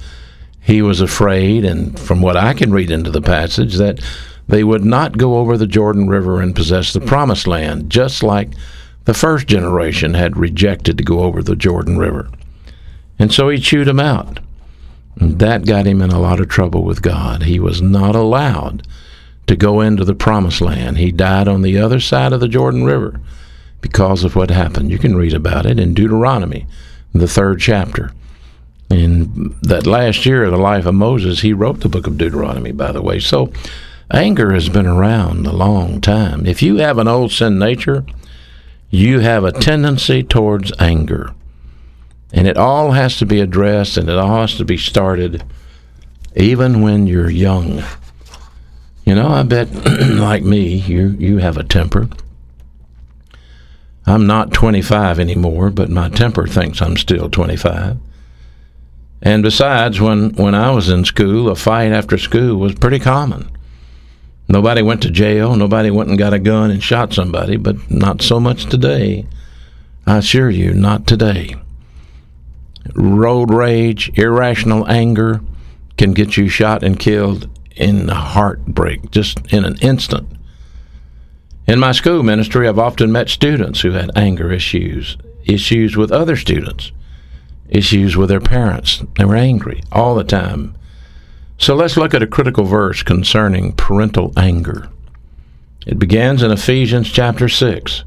he 0.61 0.83
was 0.83 1.01
afraid, 1.01 1.65
and 1.65 1.99
from 1.99 2.21
what 2.21 2.37
I 2.37 2.55
can 2.55 2.73
read 2.73 2.91
into 2.91 3.11
the 3.11 3.23
passage, 3.23 3.77
that 3.77 4.01
they 4.49 4.65
would 4.65 4.85
not 4.85 5.19
go 5.19 5.39
over 5.39 5.57
the 5.57 5.67
Jordan 5.67 6.09
River 6.09 6.41
and 6.41 6.55
possess 6.55 6.93
the 6.93 7.01
promised 7.01 7.47
land, 7.47 7.91
just 7.91 8.23
like 8.23 8.51
the 9.05 9.15
first 9.15 9.47
generation 9.47 10.15
had 10.15 10.37
rejected 10.37 10.99
to 10.99 11.05
go 11.05 11.21
over 11.21 11.43
the 11.43 11.57
Jordan 11.57 11.99
River. 11.99 12.29
And 13.19 13.33
so 13.33 13.49
he 13.49 13.59
chewed 13.59 13.87
them 13.87 14.01
out. 14.01 14.41
And 15.21 15.39
that 15.39 15.67
got 15.67 15.87
him 15.87 16.03
in 16.03 16.11
a 16.11 16.19
lot 16.19 16.41
of 16.41 16.49
trouble 16.49 16.83
with 16.83 17.03
God. 17.03 17.45
He 17.45 17.61
was 17.61 17.81
not 17.81 18.17
allowed 18.17 18.87
to 19.47 19.57
go 19.57 19.81
into 19.81 20.05
the 20.05 20.15
promised 20.15 20.61
land. 20.61 20.99
He 20.99 21.13
died 21.13 21.49
on 21.49 21.63
the 21.63 21.79
other 21.79 22.01
side 22.01 22.33
of 22.33 22.41
the 22.41 22.49
Jordan 22.49 22.85
River 22.85 23.21
because 23.81 24.25
of 24.25 24.35
what 24.35 24.51
happened. 24.51 24.91
You 24.91 24.99
can 24.99 25.17
read 25.17 25.35
about 25.35 25.67
it 25.67 25.79
in 25.79 25.95
Deuteronomy, 25.95 26.67
the 27.13 27.29
third 27.29 27.61
chapter. 27.61 28.13
In 28.91 29.55
that 29.63 29.87
last 29.87 30.27
year 30.27 30.45
of 30.45 30.51
the 30.51 30.57
life 30.59 30.87
of 30.87 30.95
Moses, 30.95 31.41
he 31.41 31.53
wrote 31.53 31.81
the 31.81 31.89
book 31.89 32.07
of 32.07 32.19
Deuteronomy, 32.19 32.73
by 32.73 32.93
the 32.93 33.03
way. 33.03 33.19
So 33.19 33.53
anger 34.15 34.53
has 34.55 34.69
been 34.69 34.87
around 34.87 35.47
a 35.47 35.53
long 35.53 36.01
time. 36.01 36.47
If 36.47 36.63
you 36.63 36.77
have 36.77 36.99
an 36.99 37.09
old 37.09 37.33
sin 37.33 37.59
nature, 37.59 38.07
you 38.91 39.21
have 39.21 39.45
a 39.45 39.53
tendency 39.53 40.23
towards 40.23 40.73
anger. 40.79 41.35
And 42.33 42.47
it 42.47 42.57
all 42.57 42.93
has 42.93 43.19
to 43.19 43.27
be 43.27 43.41
addressed 43.41 43.97
and 43.97 44.09
it 44.09 44.17
all 44.17 44.43
has 44.43 44.57
to 44.57 44.65
be 44.65 44.77
started 44.77 45.45
even 46.37 46.81
when 46.81 47.07
you're 47.07 47.31
young. 47.31 47.83
You 49.05 49.15
know, 49.15 49.29
I 49.29 49.43
bet 49.43 49.73
like 50.01 50.43
me, 50.43 50.77
you 50.77 51.09
you 51.19 51.39
have 51.39 51.57
a 51.57 51.65
temper. 51.65 52.09
I'm 54.07 54.27
not 54.27 54.53
25 54.53 55.19
anymore, 55.19 55.71
but 55.71 55.91
my 55.91 56.09
temper 56.09 56.47
thinks 56.47 56.83
I'm 56.83 56.97
still 56.97 57.31
25. 57.31 57.97
And 59.23 59.43
besides, 59.43 60.01
when, 60.01 60.35
when 60.35 60.55
I 60.55 60.71
was 60.71 60.91
in 60.91 61.07
school, 61.07 61.49
a 61.49 61.57
fight 61.57 61.93
after 61.93 62.19
school 62.19 62.57
was 62.57 62.75
pretty 62.75 62.99
common. 62.99 63.51
Nobody 64.49 64.83
went 64.83 65.03
to 65.03 65.11
jail, 65.11 65.57
nobody 65.57 65.91
went 65.91 66.11
and 66.11 66.19
got 66.19 66.35
a 66.35 66.39
gun 66.39 66.71
and 66.71 66.83
shot 66.83 67.13
somebody, 67.13 67.57
but 67.57 67.91
not 67.91 68.23
so 68.23 68.39
much 68.39 68.67
today. 68.67 69.27
I 70.07 70.19
assure 70.19 70.51
you, 70.51 70.75
not 70.75 71.07
today. 71.07 71.57
Road 72.95 73.51
rage, 73.51 74.11
irrational 74.19 74.87
anger 74.89 75.41
can 75.97 76.13
get 76.13 76.37
you 76.37 76.49
shot 76.49 76.83
and 76.83 76.99
killed 76.99 77.49
in 77.77 78.11
a 78.11 78.15
heartbreak, 78.15 79.11
just 79.11 79.41
in 79.53 79.65
an 79.65 79.77
instant. 79.81 80.29
In 81.67 81.81
my 81.81 81.93
school 81.93 82.23
ministry, 82.23 82.69
I've 82.69 82.79
often 82.79 83.11
met 83.11 83.31
students 83.31 83.81
who 83.81 83.93
had 83.93 84.11
anger 84.15 84.53
issues, 84.53 85.17
issues 85.47 85.97
with 85.97 86.13
other 86.13 86.37
students, 86.37 86.93
issues 87.71 88.17
with 88.17 88.29
their 88.29 88.41
parents. 88.41 89.03
They 89.17 89.25
were 89.25 89.37
angry 89.37 89.83
all 89.91 90.15
the 90.15 90.25
time. 90.25 90.77
So 91.59 91.75
let's 91.75 91.97
look 91.97 92.15
at 92.15 92.23
a 92.23 92.27
critical 92.27 92.65
verse 92.65 93.03
concerning 93.03 93.73
parental 93.73 94.33
anger. 94.37 94.89
It 95.87 95.99
begins 95.99 96.43
in 96.43 96.51
Ephesians 96.51 97.11
chapter 97.11 97.49
6. 97.49 98.05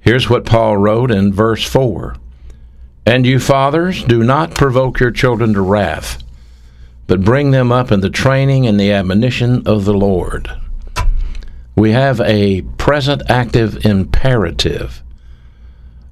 Here's 0.00 0.30
what 0.30 0.46
Paul 0.46 0.76
wrote 0.76 1.10
in 1.10 1.32
verse 1.32 1.64
4 1.64 2.16
And 3.04 3.26
you 3.26 3.38
fathers, 3.38 4.04
do 4.04 4.22
not 4.22 4.54
provoke 4.54 5.00
your 5.00 5.10
children 5.10 5.52
to 5.54 5.60
wrath, 5.60 6.22
but 7.06 7.24
bring 7.24 7.50
them 7.50 7.72
up 7.72 7.92
in 7.92 8.00
the 8.00 8.10
training 8.10 8.66
and 8.66 8.78
the 8.78 8.92
admonition 8.92 9.66
of 9.66 9.84
the 9.84 9.94
Lord 9.94 10.50
we 11.76 11.92
have 11.92 12.20
a 12.22 12.62
present 12.78 13.22
active 13.28 13.84
imperative 13.84 15.02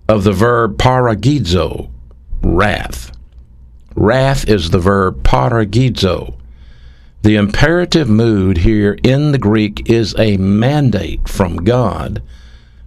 of 0.07 0.23
the 0.23 0.33
verb 0.33 0.77
paragizo, 0.77 1.91
wrath. 2.43 3.14
Wrath 3.95 4.49
is 4.49 4.71
the 4.71 4.79
verb 4.79 5.23
paragizo. 5.23 6.35
The 7.23 7.37
imperative 7.37 8.09
mood 8.09 8.59
here 8.59 8.99
in 9.03 9.33
the 9.33 9.39
Greek 9.39 9.89
is 9.89 10.15
a 10.19 10.37
mandate 10.37 11.29
from 11.29 11.59
God 11.59 12.23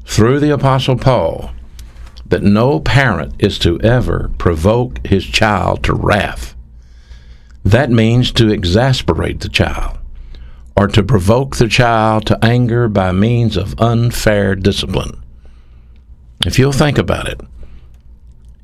through 0.05 0.39
the 0.39 0.53
Apostle 0.53 0.97
Paul 0.97 1.51
that 2.25 2.43
no 2.43 2.79
parent 2.79 3.33
is 3.39 3.57
to 3.59 3.79
ever 3.81 4.31
provoke 4.37 5.05
his 5.07 5.25
child 5.25 5.83
to 5.83 5.93
wrath. 5.93 6.55
That 7.63 7.89
means 7.89 8.31
to 8.33 8.49
exasperate 8.49 9.39
the 9.39 9.49
child 9.49 9.97
or 10.75 10.87
to 10.87 11.03
provoke 11.03 11.55
the 11.55 11.67
child 11.67 12.25
to 12.27 12.45
anger 12.45 12.87
by 12.87 13.11
means 13.11 13.57
of 13.57 13.79
unfair 13.79 14.55
discipline. 14.55 15.21
If 16.45 16.59
you'll 16.59 16.71
think 16.71 16.97
about 16.97 17.27
it, 17.27 17.41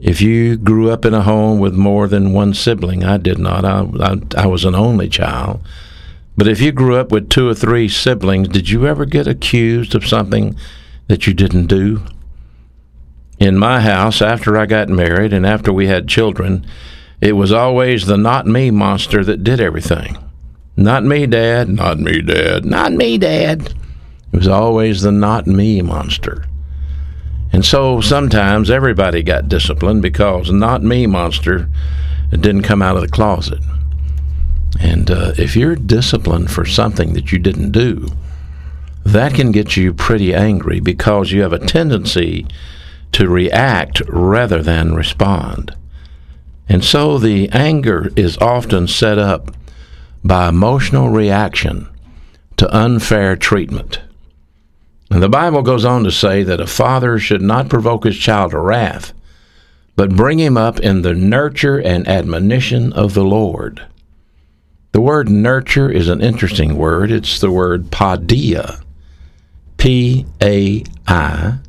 if 0.03 0.19
you 0.22 0.57
grew 0.57 0.91
up 0.91 1.05
in 1.05 1.13
a 1.13 1.22
home 1.22 1.60
with 1.60 1.74
more 1.74 2.10
than 2.10 2.33
one 2.33 2.53
sibling, 2.53 3.05
I 3.05 3.15
did 3.15 3.39
not. 3.39 3.63
I, 3.63 3.88
I, 4.01 4.43
I, 4.43 4.48
was 4.48 4.65
an 4.65 4.75
only 4.75 5.07
child. 5.07 5.62
But 6.36 6.50
if 6.50 6.60
you 6.60 6.74
grew 6.74 6.98
up 6.98 7.10
with 7.10 7.29
two 7.29 7.48
or 7.48 7.55
three 7.55 7.88
siblings, 7.88 8.50
did 8.50 8.69
you 8.69 8.86
ever 8.86 9.05
get 9.05 9.27
accused 9.27 9.95
of 9.95 10.05
something 10.05 10.57
that 11.07 11.25
you 11.25 11.33
didn't 11.33 11.67
do? 11.67 12.03
In 13.39 13.57
my 13.57 13.79
house, 13.79 14.22
after 14.22 14.57
I 14.57 14.65
got 14.65 14.89
married 14.89 15.31
and 15.31 15.45
after 15.45 15.72
we 15.72 15.88
had 15.88 16.10
children, 16.10 16.65
it 17.22 17.38
was 17.38 17.53
always 17.53 18.05
the 18.05 18.17
not 18.17 18.45
me 18.45 18.72
monster 18.72 19.24
that 19.24 19.45
did 19.45 19.62
everything. 19.62 20.17
Not 20.75 21.05
me, 21.05 21.25
Dad. 21.27 21.69
Not 21.69 22.00
me, 22.00 22.22
Dad. 22.22 22.65
Not 22.65 22.91
me, 22.91 23.17
Dad. 23.17 23.74
It 24.33 24.38
was 24.38 24.50
always 24.50 25.01
the 25.01 25.13
not 25.13 25.48
me 25.48 25.81
monster. 25.81 26.43
And 27.53 27.63
so 27.63 28.01
sometimes 28.01 28.72
everybody 28.72 29.22
got 29.22 29.48
disciplined 29.48 30.01
because 30.01 30.51
not 30.51 30.81
me 30.81 31.05
monster 31.05 31.69
didn't 32.31 32.63
come 32.63 32.81
out 32.81 32.95
of 32.95 33.03
the 33.03 33.07
closet. 33.07 33.62
And 34.81 35.12
uh, 35.12 35.33
if 35.38 35.55
you're 35.55 35.75
disciplined 35.75 36.50
for 36.50 36.65
something 36.65 37.13
that 37.13 37.31
you 37.31 37.38
didn't 37.38 37.72
do, 37.72 38.07
that 39.05 39.36
can 39.36 39.51
get 39.51 39.77
you 39.77 39.93
pretty 39.93 40.33
angry 40.33 40.79
because 40.79 41.31
you 41.31 41.43
have 41.43 41.53
a 41.53 41.60
tendency 41.60 42.48
to 43.12 43.29
react 43.29 44.01
rather 44.07 44.63
than 44.63 44.95
respond. 44.95 45.75
And 46.67 46.83
so 46.83 47.19
the 47.19 47.50
anger 47.50 48.10
is 48.15 48.38
often 48.39 48.88
set 48.88 49.19
up 49.19 49.55
by 50.24 50.50
emotional 50.50 51.10
reaction 51.10 51.88
to 52.57 52.75
unfair 52.75 53.36
treatment. 53.36 54.00
And 55.13 55.22
the 55.22 55.29
Bible 55.29 55.62
goes 55.62 55.86
on 55.86 56.03
to 56.05 56.12
say 56.12 56.41
that 56.41 56.60
a 56.60 56.65
father 56.65 57.20
should 57.20 57.43
not 57.43 57.70
provoke 57.70 58.03
his 58.03 58.17
child 58.17 58.50
to 58.50 58.60
wrath, 58.60 59.13
but 59.96 60.15
bring 60.15 60.39
him 60.39 60.58
up 60.58 60.79
in 60.79 61.03
the 61.03 61.13
nurture 61.13 61.77
and 61.77 62.08
admonition 62.08 62.91
of 62.93 63.13
the 63.13 63.24
Lord. 63.24 63.86
The 64.91 65.01
word 65.01 65.29
nurture 65.29 65.88
is 65.88 66.10
an 66.10 66.20
interesting 66.20 66.77
word. 66.77 67.12
It's 67.12 67.39
the 67.39 67.51
word 67.51 67.91
paideia. 67.91 68.82
P 69.77 70.25
A 70.41 70.84
I 71.08 71.60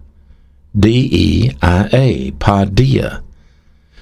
D 0.74 1.10
E 1.12 1.50
I 1.60 1.90
A. 1.92 2.30
Paideia. 2.30 3.22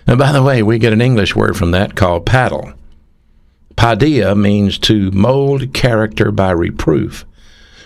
And 0.06 0.18
by 0.20 0.30
the 0.30 0.44
way, 0.44 0.62
we 0.62 0.78
get 0.78 0.92
an 0.92 1.02
English 1.02 1.34
word 1.34 1.56
from 1.56 1.72
that 1.72 1.96
called 1.96 2.26
paddle. 2.26 2.74
Paideia 3.76 4.36
means 4.36 4.78
to 4.78 5.10
mold 5.10 5.74
character 5.74 6.30
by 6.30 6.52
reproof. 6.52 7.24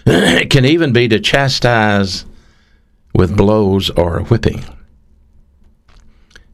It 0.06 0.50
can 0.50 0.64
even 0.64 0.92
be 0.92 1.08
to 1.08 1.20
chastise 1.20 2.24
with 3.14 3.36
blows 3.36 3.90
or 3.90 4.20
whipping. 4.24 4.64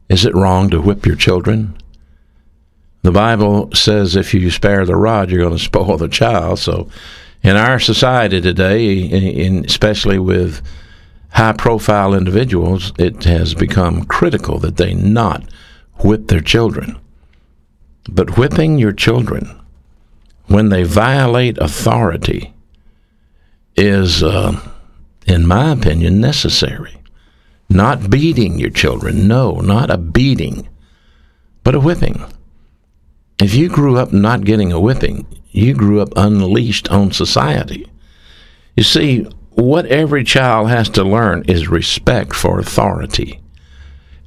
Is 0.09 0.25
it 0.25 0.35
wrong 0.35 0.69
to 0.69 0.81
whip 0.81 1.05
your 1.05 1.15
children? 1.15 1.77
The 3.03 3.11
Bible 3.11 3.69
says 3.73 4.15
if 4.15 4.33
you 4.33 4.49
spare 4.49 4.85
the 4.85 4.95
rod, 4.95 5.29
you're 5.29 5.41
going 5.41 5.57
to 5.57 5.63
spoil 5.63 5.97
the 5.97 6.07
child. 6.07 6.59
So, 6.59 6.89
in 7.41 7.57
our 7.57 7.79
society 7.79 8.39
today, 8.39 8.95
in, 8.95 9.65
especially 9.65 10.17
with 10.17 10.61
high 11.31 11.51
profile 11.53 12.13
individuals, 12.13 12.93
it 12.97 13.25
has 13.25 13.53
become 13.53 14.05
critical 14.05 14.59
that 14.59 14.77
they 14.77 14.93
not 14.93 15.43
whip 15.99 16.27
their 16.27 16.39
children. 16.39 16.97
But 18.07 18.37
whipping 18.37 18.77
your 18.77 18.93
children 18.93 19.59
when 20.47 20.69
they 20.69 20.83
violate 20.83 21.57
authority 21.57 22.52
is, 23.75 24.23
uh, 24.23 24.59
in 25.25 25.45
my 25.47 25.71
opinion, 25.71 26.19
necessary. 26.19 26.97
Not 27.69 28.09
beating 28.09 28.59
your 28.59 28.69
children, 28.69 29.27
no, 29.27 29.55
not 29.55 29.89
a 29.89 29.97
beating, 29.97 30.67
but 31.63 31.75
a 31.75 31.79
whipping. 31.79 32.23
If 33.39 33.55
you 33.55 33.69
grew 33.69 33.97
up 33.97 34.13
not 34.13 34.45
getting 34.45 34.71
a 34.71 34.79
whipping, 34.79 35.25
you 35.51 35.73
grew 35.73 36.01
up 36.01 36.13
unleashed 36.15 36.89
on 36.89 37.11
society. 37.11 37.87
You 38.75 38.83
see, 38.83 39.27
what 39.51 39.85
every 39.85 40.23
child 40.23 40.69
has 40.69 40.89
to 40.89 41.03
learn 41.03 41.43
is 41.47 41.67
respect 41.67 42.33
for 42.33 42.59
authority. 42.59 43.39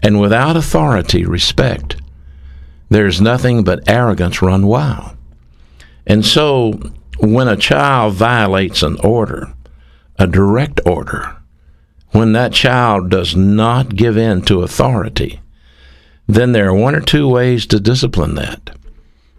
And 0.02 0.20
without 0.20 0.56
authority, 0.56 1.24
respect, 1.24 1.96
there's 2.88 3.20
nothing 3.20 3.64
but 3.64 3.88
arrogance 3.88 4.40
run 4.40 4.66
wild. 4.66 5.16
And 6.06 6.24
so 6.24 6.80
when 7.18 7.48
a 7.48 7.56
child 7.56 8.14
violates 8.14 8.82
an 8.82 8.98
order, 9.02 9.52
a 10.18 10.26
direct 10.26 10.80
order, 10.86 11.36
when 12.10 12.32
that 12.32 12.52
child 12.52 13.10
does 13.10 13.34
not 13.36 13.96
give 13.96 14.16
in 14.16 14.42
to 14.42 14.62
authority, 14.62 15.40
then 16.26 16.52
there 16.52 16.68
are 16.68 16.74
one 16.74 16.94
or 16.94 17.00
two 17.00 17.28
ways 17.28 17.66
to 17.66 17.80
discipline 17.80 18.34
that. 18.34 18.76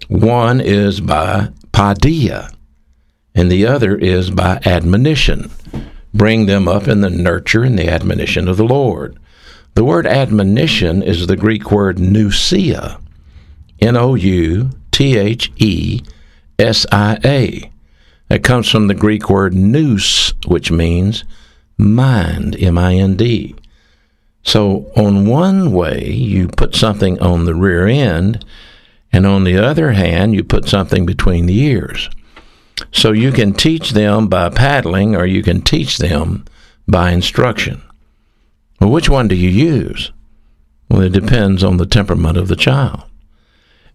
One 0.08 0.62
is 0.62 1.02
by 1.02 1.50
paideia, 1.72 2.54
and 3.36 3.52
the 3.52 3.66
other 3.66 3.96
is 3.98 4.32
by 4.32 4.60
admonition. 4.66 5.52
Bring 6.14 6.46
them 6.46 6.68
up 6.68 6.88
in 6.88 7.02
the 7.02 7.10
nurture 7.10 7.64
and 7.64 7.78
the 7.78 7.90
admonition 7.90 8.48
of 8.48 8.58
the 8.58 8.64
Lord. 8.64 9.20
The 9.74 9.84
word 9.84 10.08
admonition 10.08 11.04
is 11.04 11.28
the 11.28 11.36
Greek 11.36 11.72
word 11.72 11.98
nouthesia, 11.98 13.00
N 13.80 13.96
O 13.96 14.16
U 14.16 14.72
T 14.92 15.18
H 15.18 15.52
E 15.58 16.02
S 16.60 16.86
I 16.92 17.20
A. 17.24 17.72
That 18.30 18.44
comes 18.44 18.70
from 18.70 18.88
the 18.88 18.94
Greek 18.94 19.30
word 19.30 19.54
nous, 19.54 20.34
which 20.46 20.72
means 20.72 21.24
mind, 21.78 22.56
M 22.60 22.78
I 22.78 22.96
N 22.96 23.16
D. 23.16 23.56
So, 24.44 24.92
on 24.96 25.28
one 25.28 25.72
way, 25.72 26.10
you 26.10 26.48
put 26.48 26.74
something 26.74 27.20
on 27.20 27.46
the 27.46 27.56
rear 27.56 27.86
end, 27.88 28.46
and 29.12 29.26
on 29.26 29.44
the 29.44 29.58
other 29.58 29.92
hand, 29.92 30.34
you 30.34 30.44
put 30.44 30.68
something 30.68 31.06
between 31.06 31.46
the 31.46 31.60
ears. 31.60 32.10
So, 32.92 33.12
you 33.12 33.32
can 33.32 33.54
teach 33.54 33.92
them 33.92 34.28
by 34.28 34.50
paddling, 34.50 35.16
or 35.16 35.26
you 35.26 35.44
can 35.44 35.62
teach 35.62 35.98
them 35.98 36.46
by 36.88 37.12
instruction. 37.12 37.82
Well, 38.80 38.92
which 38.92 39.10
one 39.10 39.28
do 39.28 39.36
you 39.36 39.50
use? 39.50 40.12
Well, 40.90 41.02
it 41.02 41.12
depends 41.12 41.64
on 41.64 41.78
the 41.78 41.86
temperament 41.86 42.38
of 42.38 42.48
the 42.48 42.56
child. 42.56 43.04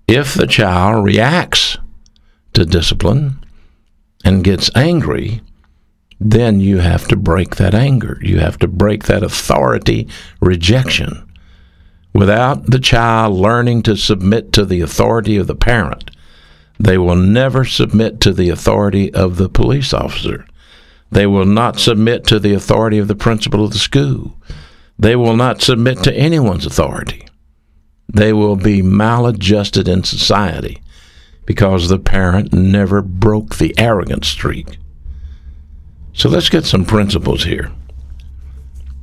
If 0.07 0.35
the 0.35 0.47
child 0.47 1.05
reacts 1.05 1.79
to 2.55 2.65
discipline 2.65 3.45
and 4.25 4.45
gets 4.45 4.71
angry, 4.75 5.41
then 6.21 6.61
you 6.61 6.79
have 6.79 7.09
to 7.09 7.17
break 7.17 7.57
that 7.57 7.75
anger. 7.75 8.19
You 8.23 8.39
have 8.39 8.59
to 8.59 8.69
break 8.69 9.05
that 9.05 9.23
authority 9.23 10.09
rejection. 10.41 11.29
Without 12.15 12.67
the 12.71 12.79
child 12.79 13.35
learning 13.35 13.83
to 13.83 13.97
submit 13.97 14.53
to 14.53 14.65
the 14.65 14.81
authority 14.81 15.37
of 15.37 15.47
the 15.47 15.55
parent, 15.55 16.11
they 16.79 16.99
will 16.99 17.17
never 17.17 17.65
submit 17.65 18.21
to 18.21 18.33
the 18.33 18.51
authority 18.51 19.13
of 19.15 19.37
the 19.37 19.49
police 19.49 19.93
officer. 19.93 20.47
They 21.11 21.27
will 21.27 21.47
not 21.47 21.79
submit 21.79 22.27
to 22.27 22.39
the 22.39 22.55
authority 22.55 22.99
of 22.99 23.09
the 23.09 23.15
principal 23.15 23.65
of 23.65 23.73
the 23.73 23.79
school. 23.79 24.39
They 24.99 25.17
will 25.17 25.37
not 25.37 25.61
submit 25.61 26.03
to 26.05 26.15
anyone's 26.15 26.67
authority. 26.67 27.27
They 28.13 28.33
will 28.33 28.57
be 28.57 28.83
maladjusted 28.83 29.89
in 29.89 30.05
society 30.05 30.82
because 31.45 31.89
the 31.89 31.99
parent 31.99 32.53
never 32.53 33.03
broke 33.03 33.57
the 33.57 33.75
arrogant 33.79 34.25
streak. 34.25 34.79
So 36.13 36.29
let's 36.29 36.49
get 36.49 36.65
some 36.65 36.85
principles 36.85 37.45
here. 37.45 37.73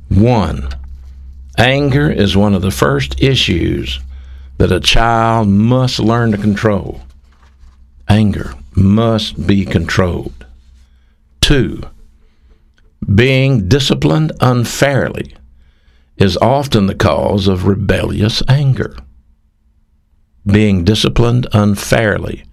One, 0.08 0.68
anger 1.58 2.10
is 2.10 2.36
one 2.36 2.54
of 2.54 2.62
the 2.62 2.70
first 2.70 3.20
issues 3.22 4.00
that 4.58 4.72
a 4.72 4.80
child 4.80 5.48
must 5.48 5.98
learn 5.98 6.32
to 6.32 6.38
control. 6.38 7.02
Anger 8.08 8.54
must 8.74 9.46
be 9.46 9.64
controlled. 9.64 10.46
Two, 11.40 11.82
being 13.14 13.68
disciplined 13.68 14.32
unfairly 14.40 15.34
is 16.16 16.36
often 16.38 16.86
the 16.86 16.94
cause 16.94 17.48
of 17.48 17.66
rebellious 17.66 18.42
anger 18.48 18.94
being 20.46 20.84
disciplined 20.84 21.46
unfairly 21.52 22.44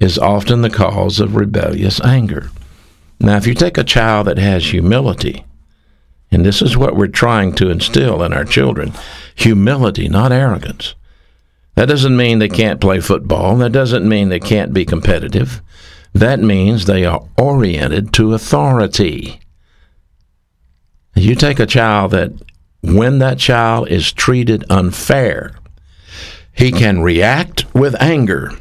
is 0.00 0.18
often 0.18 0.62
the 0.62 0.70
cause 0.70 1.20
of 1.20 1.36
rebellious 1.36 2.00
anger. 2.00 2.50
Now, 3.20 3.36
if 3.36 3.46
you 3.46 3.54
take 3.54 3.78
a 3.78 3.84
child 3.84 4.26
that 4.26 4.38
has 4.38 4.70
humility, 4.70 5.44
and 6.30 6.44
this 6.44 6.60
is 6.60 6.76
what 6.76 6.96
we're 6.96 7.06
trying 7.06 7.54
to 7.54 7.70
instill 7.70 8.22
in 8.22 8.32
our 8.32 8.44
children 8.44 8.92
humility, 9.36 10.08
not 10.08 10.32
arrogance. 10.32 10.94
That 11.74 11.88
doesn't 11.88 12.16
mean 12.16 12.38
they 12.38 12.48
can't 12.48 12.80
play 12.80 13.00
football. 13.00 13.56
That 13.56 13.72
doesn't 13.72 14.08
mean 14.08 14.28
they 14.28 14.40
can't 14.40 14.72
be 14.72 14.84
competitive. 14.84 15.60
That 16.12 16.38
means 16.38 16.84
they 16.84 17.04
are 17.04 17.26
oriented 17.36 18.12
to 18.14 18.34
authority. 18.34 19.40
You 21.16 21.34
take 21.34 21.58
a 21.58 21.66
child 21.66 22.12
that, 22.12 22.32
when 22.82 23.18
that 23.18 23.38
child 23.38 23.88
is 23.88 24.12
treated 24.12 24.64
unfair, 24.70 25.56
he 26.54 26.72
can 26.72 27.02
react 27.02 27.72
with 27.74 28.00
anger 28.00 28.52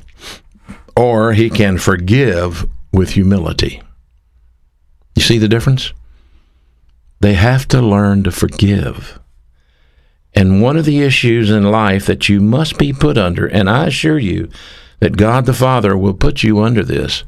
or 0.96 1.34
he 1.34 1.50
can 1.50 1.78
forgive 1.78 2.68
with 2.92 3.12
humility. 3.12 3.82
You 5.16 5.22
see 5.22 5.38
the 5.38 5.48
difference? 5.48 5.94
they 7.24 7.36
have 7.36 7.66
to 7.70 7.82
learn 7.82 8.22
to 8.22 8.32
forgive. 8.32 9.18
And 10.36 10.62
one 10.62 10.76
of 10.76 10.84
the 10.84 11.02
issues 11.02 11.50
in 11.50 11.72
life 11.72 12.06
that 12.06 12.28
you 12.28 12.42
must 12.42 12.78
be 12.78 12.92
put 12.92 13.18
under, 13.18 13.48
and 13.48 13.70
I 13.70 13.88
assure 13.88 14.20
you 14.20 14.50
that 15.00 15.16
God 15.16 15.46
the 15.46 15.54
Father 15.54 15.98
will 15.98 16.16
put 16.16 16.44
you 16.44 16.60
under 16.60 16.84
this, 16.84 17.24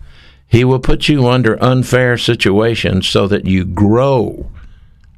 He 0.47 0.65
will 0.65 0.81
put 0.81 1.07
you 1.07 1.29
under 1.29 1.63
unfair 1.63 2.17
situations 2.17 3.07
so 3.07 3.25
that 3.29 3.45
you 3.45 3.63
grow. 3.63 4.51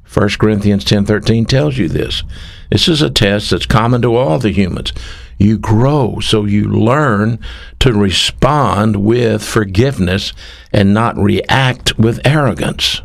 1 0.04 0.28
Corinthians 0.38 0.84
10:13 0.84 1.48
tells 1.48 1.76
you 1.76 1.88
this. 1.88 2.22
This 2.70 2.86
is 2.86 3.02
a 3.02 3.10
test 3.10 3.50
that's 3.50 3.66
common 3.66 4.00
to 4.02 4.14
all 4.14 4.38
the 4.38 4.52
humans. 4.52 4.92
You 5.38 5.56
grow 5.56 6.18
so 6.20 6.44
you 6.44 6.64
learn 6.64 7.38
to 7.78 7.92
respond 7.92 8.96
with 8.96 9.44
forgiveness 9.44 10.32
and 10.72 10.92
not 10.92 11.16
react 11.16 11.98
with 11.98 12.20
arrogance. 12.26 13.02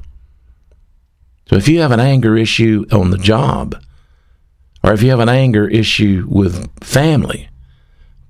So 1.47 1.55
if 1.55 1.67
you 1.67 1.81
have 1.81 1.91
an 1.91 1.99
anger 1.99 2.35
issue 2.35 2.85
on 2.91 3.11
the 3.11 3.17
job, 3.17 3.75
or 4.83 4.93
if 4.93 5.03
you 5.03 5.11
have 5.11 5.19
an 5.19 5.29
anger 5.29 5.67
issue 5.67 6.25
with 6.27 6.67
family, 6.83 7.49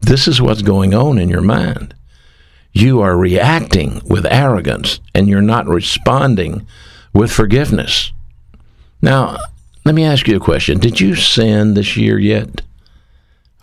this 0.01 0.27
is 0.27 0.41
what's 0.41 0.61
going 0.61 0.93
on 0.93 1.17
in 1.17 1.29
your 1.29 1.41
mind. 1.41 1.95
You 2.73 3.01
are 3.01 3.15
reacting 3.15 4.01
with 4.05 4.25
arrogance 4.25 4.99
and 5.15 5.29
you're 5.29 5.41
not 5.41 5.67
responding 5.67 6.67
with 7.13 7.31
forgiveness. 7.31 8.11
Now, 9.01 9.37
let 9.85 9.95
me 9.95 10.03
ask 10.03 10.27
you 10.27 10.35
a 10.35 10.41
question. 10.41 10.79
Did 10.79 10.99
you 10.99 11.15
sin 11.15 11.75
this 11.75 11.95
year 11.95 12.19
yet? 12.19 12.61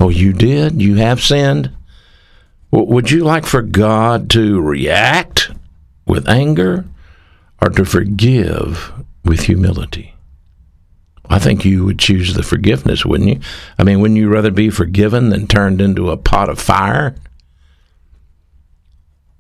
Oh, 0.00 0.08
you 0.08 0.32
did? 0.32 0.80
You 0.80 0.96
have 0.96 1.20
sinned? 1.20 1.70
would 2.72 3.10
you 3.10 3.24
like 3.24 3.46
for 3.46 3.62
God 3.62 4.30
to 4.30 4.60
react 4.60 5.50
with 6.06 6.28
anger 6.28 6.84
or 7.60 7.68
to 7.70 7.84
forgive 7.84 8.92
with 9.24 9.42
humility? 9.42 10.14
I 11.28 11.38
think 11.38 11.64
you 11.64 11.84
would 11.84 11.98
choose 11.98 12.34
the 12.34 12.42
forgiveness, 12.42 13.04
wouldn't 13.04 13.28
you? 13.28 13.40
I 13.78 13.84
mean, 13.84 14.00
wouldn't 14.00 14.18
you 14.18 14.28
rather 14.28 14.50
be 14.50 14.70
forgiven 14.70 15.28
than 15.30 15.46
turned 15.46 15.80
into 15.80 16.10
a 16.10 16.16
pot 16.16 16.48
of 16.48 16.58
fire? 16.58 17.14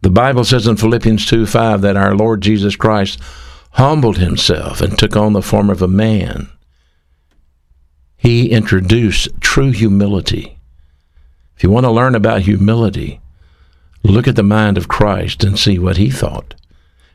The 0.02 0.10
Bible 0.10 0.44
says 0.44 0.66
in 0.66 0.76
Philippians 0.76 1.26
2 1.26 1.46
5 1.46 1.82
that 1.82 1.96
our 1.96 2.14
Lord 2.14 2.40
Jesus 2.40 2.76
Christ 2.76 3.20
humbled 3.72 4.18
himself 4.18 4.80
and 4.80 4.96
took 4.96 5.16
on 5.16 5.32
the 5.32 5.42
form 5.42 5.68
of 5.68 5.82
a 5.82 5.88
man. 5.88 6.48
He 8.20 8.50
introduced 8.50 9.28
true 9.40 9.70
humility. 9.70 10.58
If 11.56 11.62
you 11.62 11.70
want 11.70 11.84
to 11.84 11.90
learn 11.90 12.14
about 12.14 12.42
humility, 12.42 13.18
look 14.02 14.28
at 14.28 14.36
the 14.36 14.42
mind 14.42 14.76
of 14.76 14.88
Christ 14.88 15.42
and 15.42 15.58
see 15.58 15.78
what 15.78 15.96
he 15.96 16.10
thought 16.10 16.54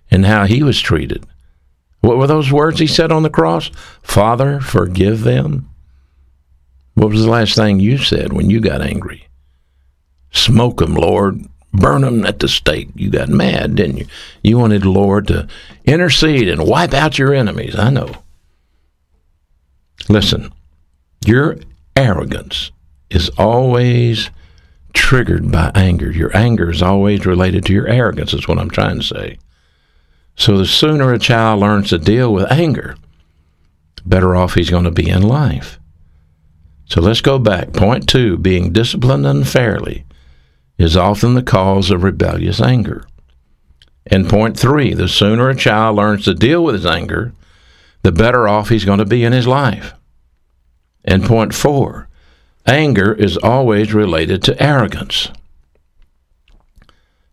and 0.09 0.25
how 0.25 0.45
he 0.45 0.63
was 0.63 0.81
treated. 0.81 1.23
What 2.01 2.17
were 2.17 2.25
those 2.25 2.51
words 2.51 2.79
he 2.79 2.87
said 2.87 3.11
on 3.11 3.21
the 3.21 3.29
cross? 3.29 3.69
Father, 4.01 4.59
forgive 4.59 5.21
them. 5.21 5.69
What 6.95 7.11
was 7.11 7.23
the 7.23 7.29
last 7.29 7.53
thing 7.53 7.79
you 7.79 7.99
said 7.99 8.33
when 8.33 8.49
you 8.49 8.59
got 8.59 8.81
angry? 8.81 9.27
Smoke 10.31 10.79
them, 10.79 10.95
Lord. 10.95 11.45
Burn 11.71 12.01
them 12.01 12.25
at 12.25 12.39
the 12.39 12.47
stake. 12.47 12.89
You 12.95 13.11
got 13.11 13.29
mad, 13.29 13.75
didn't 13.75 13.97
you? 13.97 14.05
You 14.41 14.57
wanted 14.57 14.81
the 14.81 14.89
Lord 14.89 15.27
to 15.27 15.47
intercede 15.83 16.47
and 16.47 16.67
wipe 16.67 16.95
out 16.95 17.19
your 17.19 17.33
enemies. 17.33 17.75
I 17.75 17.91
know. 17.91 18.11
Listen, 20.09 20.51
your 21.27 21.57
arrogance 21.95 22.71
is 23.09 23.29
always 23.37 24.29
triggered 24.93 25.51
by 25.51 25.71
anger. 25.75 26.11
Your 26.11 26.35
anger 26.35 26.71
is 26.71 26.81
always 26.81 27.25
related 27.25 27.65
to 27.65 27.73
your 27.73 27.87
arrogance, 27.87 28.33
is 28.33 28.47
what 28.47 28.59
I'm 28.59 28.69
trying 28.69 28.99
to 28.99 29.05
say. 29.05 29.37
So 30.35 30.57
the 30.57 30.65
sooner 30.65 31.13
a 31.13 31.19
child 31.19 31.61
learns 31.61 31.89
to 31.89 31.97
deal 31.97 32.33
with 32.33 32.51
anger, 32.51 32.95
better 34.05 34.35
off 34.35 34.55
he's 34.55 34.69
going 34.69 34.83
to 34.83 34.91
be 34.91 35.09
in 35.09 35.21
life. 35.21 35.79
So 36.87 37.01
let's 37.01 37.21
go 37.21 37.39
back. 37.39 37.73
Point 37.73 38.07
two 38.07 38.37
being 38.37 38.71
disciplined 38.71 39.25
unfairly 39.25 40.05
is 40.77 40.97
often 40.97 41.33
the 41.33 41.43
cause 41.43 41.89
of 41.89 42.03
rebellious 42.03 42.61
anger. 42.61 43.05
And 44.07 44.29
point 44.29 44.59
three 44.59 44.93
the 44.93 45.07
sooner 45.07 45.49
a 45.49 45.55
child 45.55 45.95
learns 45.95 46.25
to 46.25 46.33
deal 46.33 46.63
with 46.63 46.75
his 46.75 46.85
anger, 46.85 47.33
the 48.03 48.11
better 48.11 48.47
off 48.47 48.69
he's 48.69 48.85
going 48.85 48.99
to 48.99 49.05
be 49.05 49.23
in 49.23 49.33
his 49.33 49.47
life. 49.47 49.93
And 51.05 51.23
point 51.23 51.53
four 51.53 52.09
anger 52.65 53.13
is 53.13 53.37
always 53.37 53.93
related 53.93 54.43
to 54.43 54.61
arrogance. 54.61 55.29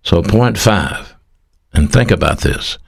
So, 0.04 0.22
point 0.22 0.58
five, 0.58 1.14
and 1.72 1.90
think 1.90 2.11
about 2.11 2.40
this 2.40 2.78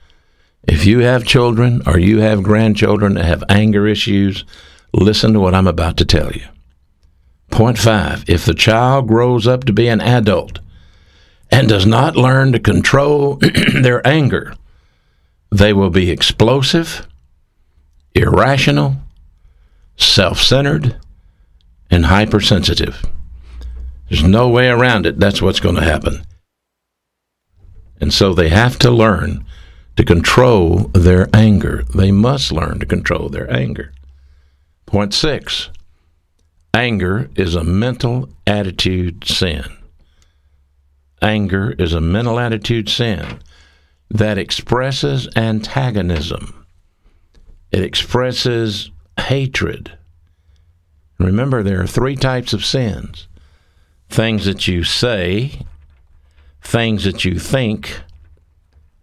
if 0.63 0.85
you 0.85 0.99
have 0.99 1.25
children 1.25 1.81
or 1.85 1.99
you 1.99 2.19
have 2.19 2.43
grandchildren 2.43 3.15
that 3.15 3.25
have 3.25 3.43
anger 3.49 3.87
issues, 3.87 4.45
listen 4.93 5.33
to 5.33 5.39
what 5.39 5.53
I'm 5.53 5.67
about 5.67 5.97
to 5.97 6.05
tell 6.05 6.31
you. 6.31 6.45
Point 7.51 7.77
five 7.77 8.23
if 8.27 8.45
the 8.45 8.53
child 8.53 9.07
grows 9.07 9.47
up 9.47 9.65
to 9.65 9.73
be 9.73 9.87
an 9.87 10.01
adult 10.01 10.59
and 11.51 11.69
does 11.69 11.85
not 11.85 12.15
learn 12.15 12.51
to 12.51 12.59
control 12.59 13.35
their 13.73 14.05
anger, 14.05 14.55
they 15.51 15.71
will 15.71 15.91
be 15.91 16.11
explosive, 16.11 17.07
irrational, 18.13 18.97
self 19.97 20.41
centered, 20.41 20.99
and 21.89 22.05
hypersensitive. 22.05 23.05
There's 24.09 24.23
no 24.23 24.49
way 24.49 24.69
around 24.69 25.05
it. 25.05 25.19
That's 25.19 25.41
what's 25.41 25.59
going 25.59 25.75
to 25.75 25.83
happen. 25.83 26.25
And 27.99 28.13
so 28.13 28.33
they 28.33 28.49
have 28.49 28.77
to 28.79 28.91
learn 28.91 29.45
to 29.95 30.03
control 30.03 30.89
their 30.93 31.29
anger. 31.33 31.83
They 31.95 32.11
must 32.11 32.51
learn 32.51 32.79
to 32.79 32.85
control 32.85 33.29
their 33.29 33.51
anger. 33.51 33.93
Point 34.85 35.13
six 35.13 35.69
anger 36.73 37.29
is 37.35 37.55
a 37.55 37.63
mental 37.63 38.29
attitude 38.45 39.25
sin. 39.25 39.63
Anger 41.21 41.71
is 41.79 41.93
a 41.93 42.01
mental 42.01 42.37
attitude 42.37 42.89
sin 42.89 43.39
that 44.09 44.37
expresses 44.37 45.27
antagonism, 45.35 46.65
it 47.71 47.81
expresses 47.81 48.91
hatred. 49.19 49.97
Remember, 51.17 51.63
there 51.63 51.81
are 51.81 51.87
three 51.87 52.15
types 52.15 52.53
of 52.53 52.65
sins 52.65 53.27
things 54.09 54.45
that 54.45 54.67
you 54.67 54.83
say, 54.83 55.61
things 56.61 57.03
that 57.05 57.25
you 57.25 57.39
think, 57.39 58.01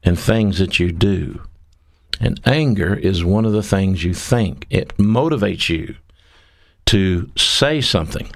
and 0.04 0.18
things 0.18 0.58
that 0.58 0.78
you 0.78 0.92
do. 0.92 1.42
And 2.20 2.40
anger 2.44 2.94
is 2.94 3.24
one 3.24 3.44
of 3.44 3.52
the 3.52 3.62
things 3.62 4.04
you 4.04 4.14
think. 4.14 4.66
It 4.70 4.96
motivates 4.96 5.68
you 5.68 5.96
to 6.86 7.30
say 7.36 7.80
something, 7.80 8.30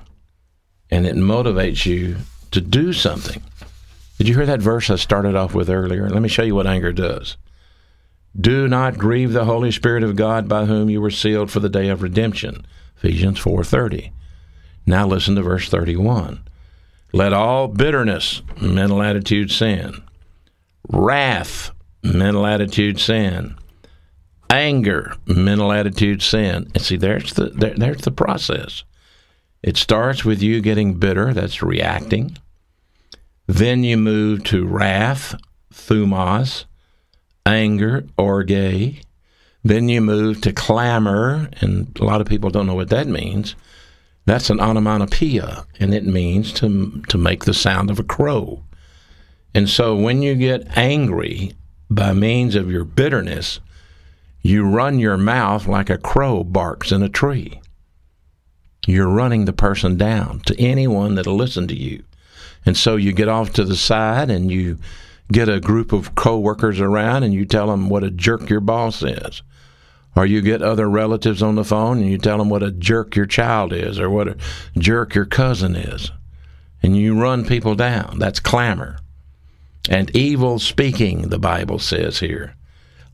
and 0.91 1.07
it 1.07 1.15
motivates 1.15 1.87
you 1.87 2.17
to 2.51 2.61
do 2.61 2.93
something. 2.93 3.43
Did 4.19 4.29
you 4.29 4.35
hear 4.35 4.47
that 4.47 4.61
verse 4.61 4.91
I 4.91 4.97
started 4.97 5.37
off 5.37 5.55
with 5.55 5.69
earlier? 5.69 6.09
Let 6.09 6.23
me 6.23 6.29
show 6.29 6.43
you 6.43 6.55
what 6.55 6.67
anger 6.67 6.93
does. 6.93 7.37
Do 8.39 8.69
not 8.69 8.99
grieve 8.99 9.33
the 9.33 9.47
Holy 9.47 9.71
Spirit 9.71 10.03
of 10.03 10.17
God 10.17 10.49
by 10.49 10.67
whom 10.67 10.91
you 10.91 11.01
were 11.01 11.11
sealed 11.11 11.51
for 11.51 11.61
the 11.61 11.69
day 11.69 11.89
of 11.89 12.03
redemption. 12.03 12.67
Ephesians 12.99 13.39
4:30. 13.39 14.11
Now 14.85 15.07
listen 15.07 15.35
to 15.37 15.43
verse 15.43 15.69
31. 15.69 16.41
Let 17.13 17.33
all 17.33 17.69
bitterness, 17.69 18.43
mental 18.61 19.03
attitude, 19.03 19.51
sin, 19.51 20.03
wrath, 20.89 21.71
mental 22.03 22.47
attitude 22.47 23.01
sin, 23.01 23.55
anger, 24.51 25.15
mental 25.27 25.73
attitude 25.73 26.23
sin. 26.23 26.71
And 26.75 26.83
see, 26.83 26.97
there's 26.97 27.33
the 27.33 27.47
there, 27.47 27.75
there's 27.75 28.03
the 28.03 28.11
process. 28.11 28.85
It 29.63 29.77
starts 29.77 30.25
with 30.25 30.43
you 30.43 30.61
getting 30.61 30.95
bitter. 30.95 31.33
That's 31.33 31.63
reacting. 31.63 32.37
Then 33.47 33.83
you 33.85 33.97
move 33.97 34.45
to 34.45 34.67
wrath, 34.67 35.35
thumos, 35.73 36.67
anger, 37.47 38.05
orge. 38.19 39.03
Then 39.65 39.89
you 39.89 40.01
move 40.01 40.43
to 40.43 40.53
clamor, 40.53 41.49
and 41.61 41.97
a 41.99 42.05
lot 42.05 42.21
of 42.21 42.27
people 42.27 42.51
don't 42.51 42.67
know 42.67 42.75
what 42.75 42.91
that 42.91 43.07
means. 43.07 43.55
That's 44.27 44.51
an 44.51 44.61
onomatopoeia, 44.61 45.67
and 45.81 45.95
it 45.95 46.05
means 46.05 46.53
to 46.55 47.03
to 47.09 47.17
make 47.17 47.45
the 47.45 47.55
sound 47.55 47.91
of 47.91 47.99
a 47.99 48.05
crow. 48.05 48.63
And 49.55 49.71
so 49.71 49.97
when 49.97 50.21
you 50.21 50.35
get 50.35 50.77
angry 50.77 51.53
by 51.89 52.13
means 52.13 52.55
of 52.55 52.71
your 52.71 52.85
bitterness, 52.85 53.61
you 54.43 54.69
run 54.69 54.99
your 54.99 55.17
mouth 55.17 55.67
like 55.67 55.91
a 55.91 55.99
crow 55.99 56.45
barks 56.45 56.93
in 56.93 57.03
a 57.03 57.09
tree. 57.09 57.61
You're 58.87 59.09
running 59.09 59.45
the 59.45 59.53
person 59.53 59.97
down 59.97 60.41
to 60.47 60.61
anyone 60.61 61.15
that'll 61.15 61.35
listen 61.35 61.67
to 61.69 61.77
you. 61.77 62.05
And 62.65 62.77
so 62.77 62.97
you 62.97 63.13
get 63.13 63.29
off 63.29 63.53
to 63.55 63.65
the 63.65 63.77
side 63.77 64.31
and 64.31 64.51
you 64.51 64.79
get 65.31 65.49
a 65.49 65.61
group 65.61 65.93
of 65.93 66.15
coworkers 66.15 66.81
around 66.81 67.23
and 67.23 67.35
you 67.35 67.45
tell 67.45 67.67
them 67.69 67.89
what 67.89 68.05
a 68.05 68.11
jerk 68.11 68.49
your 68.49 68.61
boss 68.61 69.03
is. 69.03 69.43
Or 70.15 70.25
you 70.25 70.41
get 70.41 70.63
other 70.63 70.89
relatives 70.89 71.43
on 71.43 71.57
the 71.57 71.65
phone 71.65 71.99
and 71.99 72.09
you 72.09 72.17
tell 72.17 72.39
them 72.39 72.49
what 72.49 72.63
a 72.63 72.71
jerk 72.71 73.17
your 73.17 73.27
child 73.27 73.73
is 73.73 74.01
or 74.01 74.09
what 74.09 74.29
a 74.29 74.37
jerk 74.79 75.15
your 75.15 75.27
cousin 75.27 75.77
is. 75.77 76.11
And 76.83 76.97
you 76.97 77.21
run 77.21 77.45
people 77.45 77.75
down. 77.75 78.19
That's 78.19 78.41
clamor 78.41 78.99
and 79.89 80.15
evil 80.15 80.59
speaking, 80.59 81.29
the 81.29 81.39
Bible 81.39 81.79
says 81.79 82.19
here. 82.19 82.55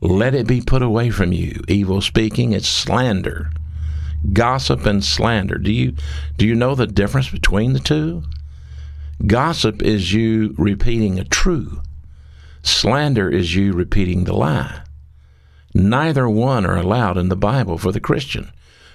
Let 0.01 0.35
it 0.35 0.47
be 0.47 0.61
put 0.61 0.81
away 0.81 1.09
from 1.09 1.31
you. 1.31 1.61
Evil 1.67 2.01
speaking, 2.01 2.51
it's 2.51 2.67
slander. 2.67 3.51
Gossip 4.31 4.85
and 4.85 5.03
slander. 5.03 5.57
Do 5.57 5.71
you 5.71 5.95
do 6.37 6.47
you 6.47 6.55
know 6.55 6.75
the 6.75 6.87
difference 6.87 7.29
between 7.29 7.73
the 7.73 7.79
two? 7.79 8.23
Gossip 9.25 9.81
is 9.81 10.13
you 10.13 10.55
repeating 10.57 11.19
a 11.19 11.23
true. 11.23 11.81
Slander 12.63 13.29
is 13.29 13.55
you 13.55 13.73
repeating 13.73 14.23
the 14.23 14.33
lie. 14.33 14.83
Neither 15.73 16.29
one 16.29 16.65
are 16.65 16.77
allowed 16.77 17.17
in 17.17 17.29
the 17.29 17.35
Bible 17.35 17.77
for 17.77 17.91
the 17.91 17.99
Christian. 17.99 18.51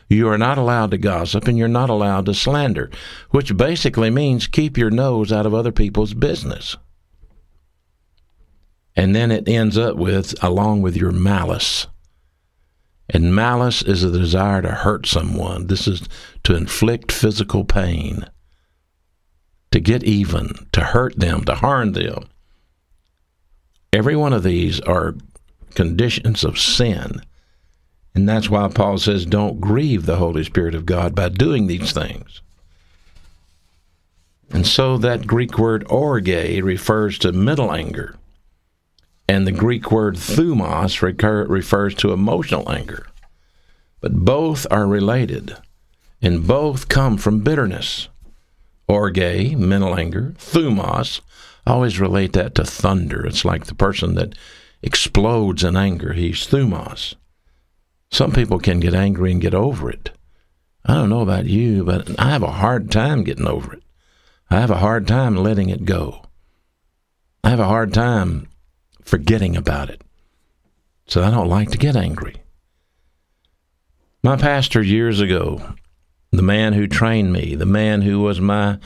You 0.08 0.28
are 0.28 0.38
not 0.38 0.56
allowed 0.56 0.90
to 0.92 0.98
gossip 0.98 1.46
and 1.46 1.58
you're 1.58 1.68
not 1.68 1.90
allowed 1.90 2.26
to 2.26 2.34
slander, 2.34 2.90
which 3.30 3.56
basically 3.56 4.10
means 4.10 4.46
keep 4.46 4.78
your 4.78 4.90
nose 4.90 5.30
out 5.30 5.44
of 5.44 5.52
other 5.52 5.72
people's 5.72 6.14
business. 6.14 6.76
And 8.96 9.14
then 9.14 9.30
it 9.30 9.48
ends 9.48 9.76
up 9.76 9.96
with, 9.96 10.42
along 10.42 10.82
with 10.82 10.96
your 10.96 11.12
malice. 11.12 11.86
And 13.10 13.34
malice 13.34 13.82
is 13.82 14.02
a 14.02 14.10
desire 14.10 14.62
to 14.62 14.70
hurt 14.70 15.06
someone. 15.06 15.66
This 15.66 15.86
is 15.86 16.08
to 16.44 16.54
inflict 16.54 17.12
physical 17.12 17.64
pain, 17.64 18.26
to 19.70 19.80
get 19.80 20.02
even, 20.04 20.52
to 20.72 20.80
hurt 20.80 21.18
them, 21.18 21.44
to 21.44 21.54
harm 21.54 21.92
them. 21.92 22.28
Every 23.92 24.16
one 24.16 24.32
of 24.32 24.42
these 24.42 24.80
are 24.80 25.16
conditions 25.74 26.44
of 26.44 26.58
sin. 26.58 27.22
And 28.14 28.28
that's 28.28 28.50
why 28.50 28.68
Paul 28.68 28.98
says, 28.98 29.24
don't 29.24 29.60
grieve 29.60 30.06
the 30.06 30.16
Holy 30.16 30.44
Spirit 30.44 30.74
of 30.74 30.86
God 30.86 31.14
by 31.14 31.28
doing 31.28 31.66
these 31.66 31.92
things. 31.92 32.42
And 34.50 34.66
so 34.66 34.96
that 34.98 35.26
Greek 35.26 35.58
word 35.58 35.86
orge 35.88 36.28
refers 36.28 37.18
to 37.20 37.32
middle 37.32 37.72
anger. 37.72 38.16
And 39.28 39.46
the 39.46 39.52
Greek 39.52 39.92
word 39.92 40.16
thumos 40.16 41.02
recur, 41.02 41.44
refers 41.44 41.94
to 41.96 42.12
emotional 42.12 42.70
anger. 42.70 43.06
But 44.00 44.14
both 44.14 44.66
are 44.70 44.86
related, 44.86 45.56
and 46.22 46.46
both 46.46 46.88
come 46.88 47.18
from 47.18 47.40
bitterness. 47.40 48.08
Orge, 48.88 49.54
mental 49.54 49.98
anger, 49.98 50.34
thumos, 50.38 51.20
I 51.68 51.72
always 51.72 52.00
relate 52.00 52.32
that 52.32 52.54
to 52.54 52.64
thunder. 52.64 53.26
It's 53.26 53.44
like 53.44 53.66
the 53.66 53.74
person 53.74 54.14
that 54.14 54.34
explodes 54.80 55.62
in 55.62 55.76
anger. 55.76 56.14
He's 56.14 56.46
thumos. 56.46 57.14
Some 58.10 58.32
people 58.32 58.58
can 58.58 58.80
get 58.80 58.94
angry 58.94 59.32
and 59.32 59.40
get 59.40 59.52
over 59.52 59.90
it. 59.90 60.12
I 60.86 60.94
don't 60.94 61.10
know 61.10 61.20
about 61.20 61.44
you, 61.44 61.84
but 61.84 62.18
I 62.18 62.30
have 62.30 62.42
a 62.42 62.52
hard 62.52 62.90
time 62.90 63.22
getting 63.22 63.46
over 63.46 63.74
it. 63.74 63.82
I 64.50 64.60
have 64.60 64.70
a 64.70 64.78
hard 64.78 65.06
time 65.06 65.36
letting 65.36 65.68
it 65.68 65.84
go. 65.84 66.22
I 67.44 67.50
have 67.50 67.60
a 67.60 67.68
hard 67.68 67.92
time 67.92 68.48
forgetting 69.02 69.54
about 69.54 69.90
it. 69.90 70.00
So 71.06 71.22
I 71.22 71.30
don't 71.30 71.50
like 71.50 71.70
to 71.72 71.78
get 71.78 71.96
angry. 71.96 72.36
My 74.22 74.36
pastor 74.36 74.82
years 74.82 75.20
ago, 75.20 75.74
the 76.32 76.40
man 76.40 76.72
who 76.72 76.86
trained 76.86 77.30
me, 77.30 77.54
the 77.54 77.66
man 77.66 78.00
who 78.00 78.20
was 78.20 78.40
my 78.40 78.78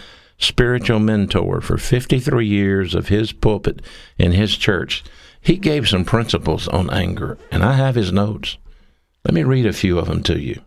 spiritual 0.42 0.98
mentor 0.98 1.60
for 1.60 1.78
53 1.78 2.46
years 2.46 2.94
of 2.94 3.08
his 3.08 3.32
pulpit 3.32 3.82
in 4.18 4.32
his 4.32 4.56
church, 4.56 5.04
he 5.40 5.56
gave 5.56 5.88
some 5.88 6.04
principles 6.04 6.68
on 6.68 6.90
anger, 6.90 7.38
and 7.50 7.62
I 7.62 7.72
have 7.74 7.94
his 7.94 8.12
notes. 8.12 8.58
Let 9.24 9.34
me 9.34 9.42
read 9.42 9.66
a 9.66 9.72
few 9.72 9.98
of 9.98 10.06
them 10.06 10.22
to 10.24 10.38
you. 10.38 10.60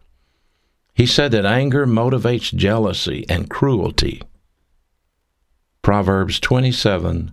He 0.93 1.05
said 1.05 1.31
that 1.31 1.45
anger 1.45 1.85
motivates 1.85 2.53
jealousy 2.53 3.25
and 3.27 3.49
cruelty. 3.49 4.21
Proverbs 5.81 6.39
27, 6.39 7.31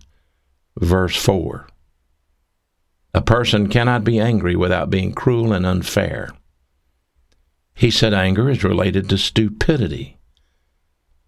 verse 0.78 1.16
4. 1.16 1.68
A 3.14 3.20
person 3.20 3.68
cannot 3.68 4.05
be 4.05 4.18
angry 4.18 4.57
without 4.57 4.90
being 4.90 5.12
cruel 5.12 5.52
and 5.52 5.66
unfair. 5.66 6.31
He 7.74 7.90
said 7.90 8.14
anger 8.14 8.50
is 8.50 8.64
related 8.64 9.09
to 9.09 9.18
stupidity. 9.18 10.18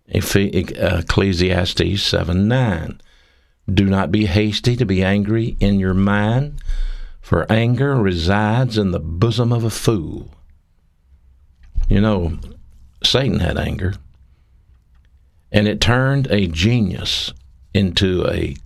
Ecclesiastes 0.08 2.02
7 2.02 2.48
9. 2.48 3.00
Do 3.72 3.86
not 3.86 4.12
be 4.12 4.26
hasty 4.26 4.76
to 4.76 4.84
be 4.84 5.02
angry 5.02 5.56
in 5.60 5.80
your 5.80 5.94
mind, 5.94 6.60
for 7.20 7.50
anger 7.50 7.96
resides 7.96 8.76
in 8.76 8.90
the 8.90 9.00
bosom 9.00 9.50
of 9.52 9.64
a 9.64 9.70
fool. 9.70 10.30
You 11.88 12.02
know, 12.02 12.38
Satan 13.02 13.40
had 13.40 13.56
anger, 13.56 13.94
and 15.50 15.66
it 15.66 15.80
turned 15.80 16.26
a 16.26 16.48
genius 16.48 17.32
into 17.72 18.26
a, 18.28 18.56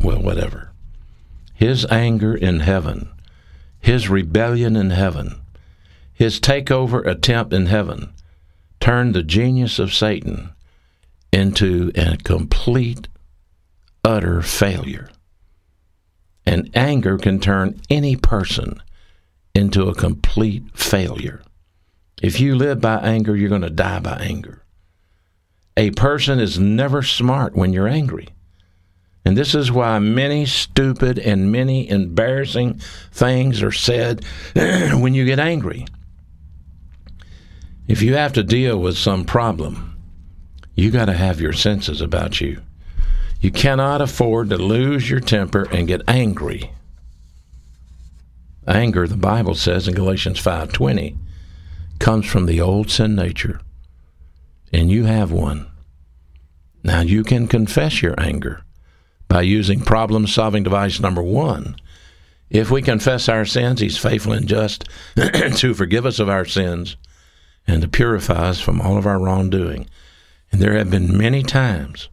well, 0.00 0.20
whatever. 0.20 0.72
His 1.54 1.86
anger 1.86 2.34
in 2.34 2.60
heaven, 2.60 3.08
his 3.80 4.10
rebellion 4.10 4.76
in 4.76 4.90
heaven, 4.90 5.40
his 6.12 6.38
takeover 6.38 7.06
attempt 7.06 7.54
in 7.54 7.66
heaven 7.66 8.12
turned 8.84 9.14
the 9.14 9.22
genius 9.22 9.78
of 9.78 9.94
Satan 9.94 10.52
into 11.32 11.90
a 11.94 12.18
complete, 12.18 13.08
utter 14.04 14.42
failure. 14.42 15.08
And 16.44 16.68
anger 16.76 17.16
can 17.16 17.40
turn 17.40 17.80
any 17.88 18.14
person 18.14 18.82
into 19.54 19.88
a 19.88 19.94
complete 19.94 20.64
failure. 20.74 21.42
If 22.22 22.40
you 22.40 22.56
live 22.56 22.82
by 22.82 22.96
anger, 22.96 23.34
you're 23.34 23.48
going 23.48 23.62
to 23.62 23.70
die 23.70 24.00
by 24.00 24.18
anger. 24.18 24.62
A 25.78 25.90
person 25.92 26.38
is 26.38 26.58
never 26.58 27.02
smart 27.02 27.56
when 27.56 27.72
you're 27.72 27.88
angry. 27.88 28.28
And 29.24 29.34
this 29.34 29.54
is 29.54 29.72
why 29.72 29.98
many 29.98 30.44
stupid 30.44 31.18
and 31.18 31.50
many 31.50 31.88
embarrassing 31.88 32.82
things 33.12 33.62
are 33.62 33.72
said 33.72 34.26
when 34.54 35.14
you 35.14 35.24
get 35.24 35.38
angry. 35.38 35.86
If 37.86 38.00
you 38.00 38.14
have 38.14 38.32
to 38.34 38.42
deal 38.42 38.78
with 38.78 38.96
some 38.96 39.24
problem, 39.24 40.00
you 40.74 40.90
got 40.90 41.04
to 41.06 41.12
have 41.12 41.40
your 41.40 41.52
senses 41.52 42.00
about 42.00 42.40
you. 42.40 42.62
You 43.40 43.50
cannot 43.50 44.00
afford 44.00 44.48
to 44.50 44.56
lose 44.56 45.10
your 45.10 45.20
temper 45.20 45.68
and 45.70 45.86
get 45.86 46.00
angry. 46.08 46.70
Anger, 48.66 49.06
the 49.06 49.18
Bible 49.18 49.54
says 49.54 49.86
in 49.86 49.94
Galatians 49.94 50.40
5:20, 50.40 51.18
comes 51.98 52.24
from 52.24 52.46
the 52.46 52.60
old 52.60 52.90
sin 52.90 53.14
nature. 53.14 53.60
And 54.72 54.90
you 54.90 55.04
have 55.04 55.30
one. 55.30 55.66
Now 56.82 57.02
you 57.02 57.22
can 57.22 57.46
confess 57.46 58.00
your 58.00 58.14
anger 58.18 58.62
by 59.28 59.42
using 59.42 59.80
problem 59.80 60.26
solving 60.26 60.62
device 60.62 61.00
number 61.00 61.22
1. 61.22 61.76
If 62.48 62.70
we 62.70 62.80
confess 62.80 63.28
our 63.28 63.44
sins, 63.44 63.80
he's 63.80 63.98
faithful 63.98 64.32
and 64.32 64.48
just 64.48 64.88
to 65.16 65.74
forgive 65.74 66.06
us 66.06 66.18
of 66.18 66.30
our 66.30 66.46
sins 66.46 66.96
and 67.66 67.82
to 67.82 67.88
purify 67.88 68.48
us 68.48 68.60
from 68.60 68.80
all 68.80 68.96
of 68.96 69.06
our 69.06 69.18
wrongdoing. 69.18 69.88
And 70.52 70.60
there 70.60 70.76
have 70.76 70.90
been 70.90 71.16
many 71.16 71.42
times 71.42 72.08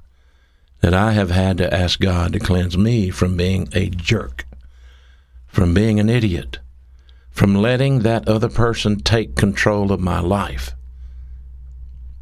that 0.81 0.93
I 0.93 1.11
have 1.11 1.31
had 1.31 1.57
to 1.59 1.73
ask 1.73 1.99
God 1.99 2.33
to 2.33 2.39
cleanse 2.39 2.77
me 2.77 3.09
from 3.09 3.37
being 3.37 3.69
a 3.73 3.89
jerk, 3.89 4.45
from 5.47 5.73
being 5.73 5.99
an 5.99 6.09
idiot, 6.09 6.59
from 7.29 7.55
letting 7.55 7.99
that 7.99 8.27
other 8.27 8.49
person 8.49 8.99
take 8.99 9.35
control 9.35 9.91
of 9.91 9.99
my 9.99 10.19
life. 10.19 10.71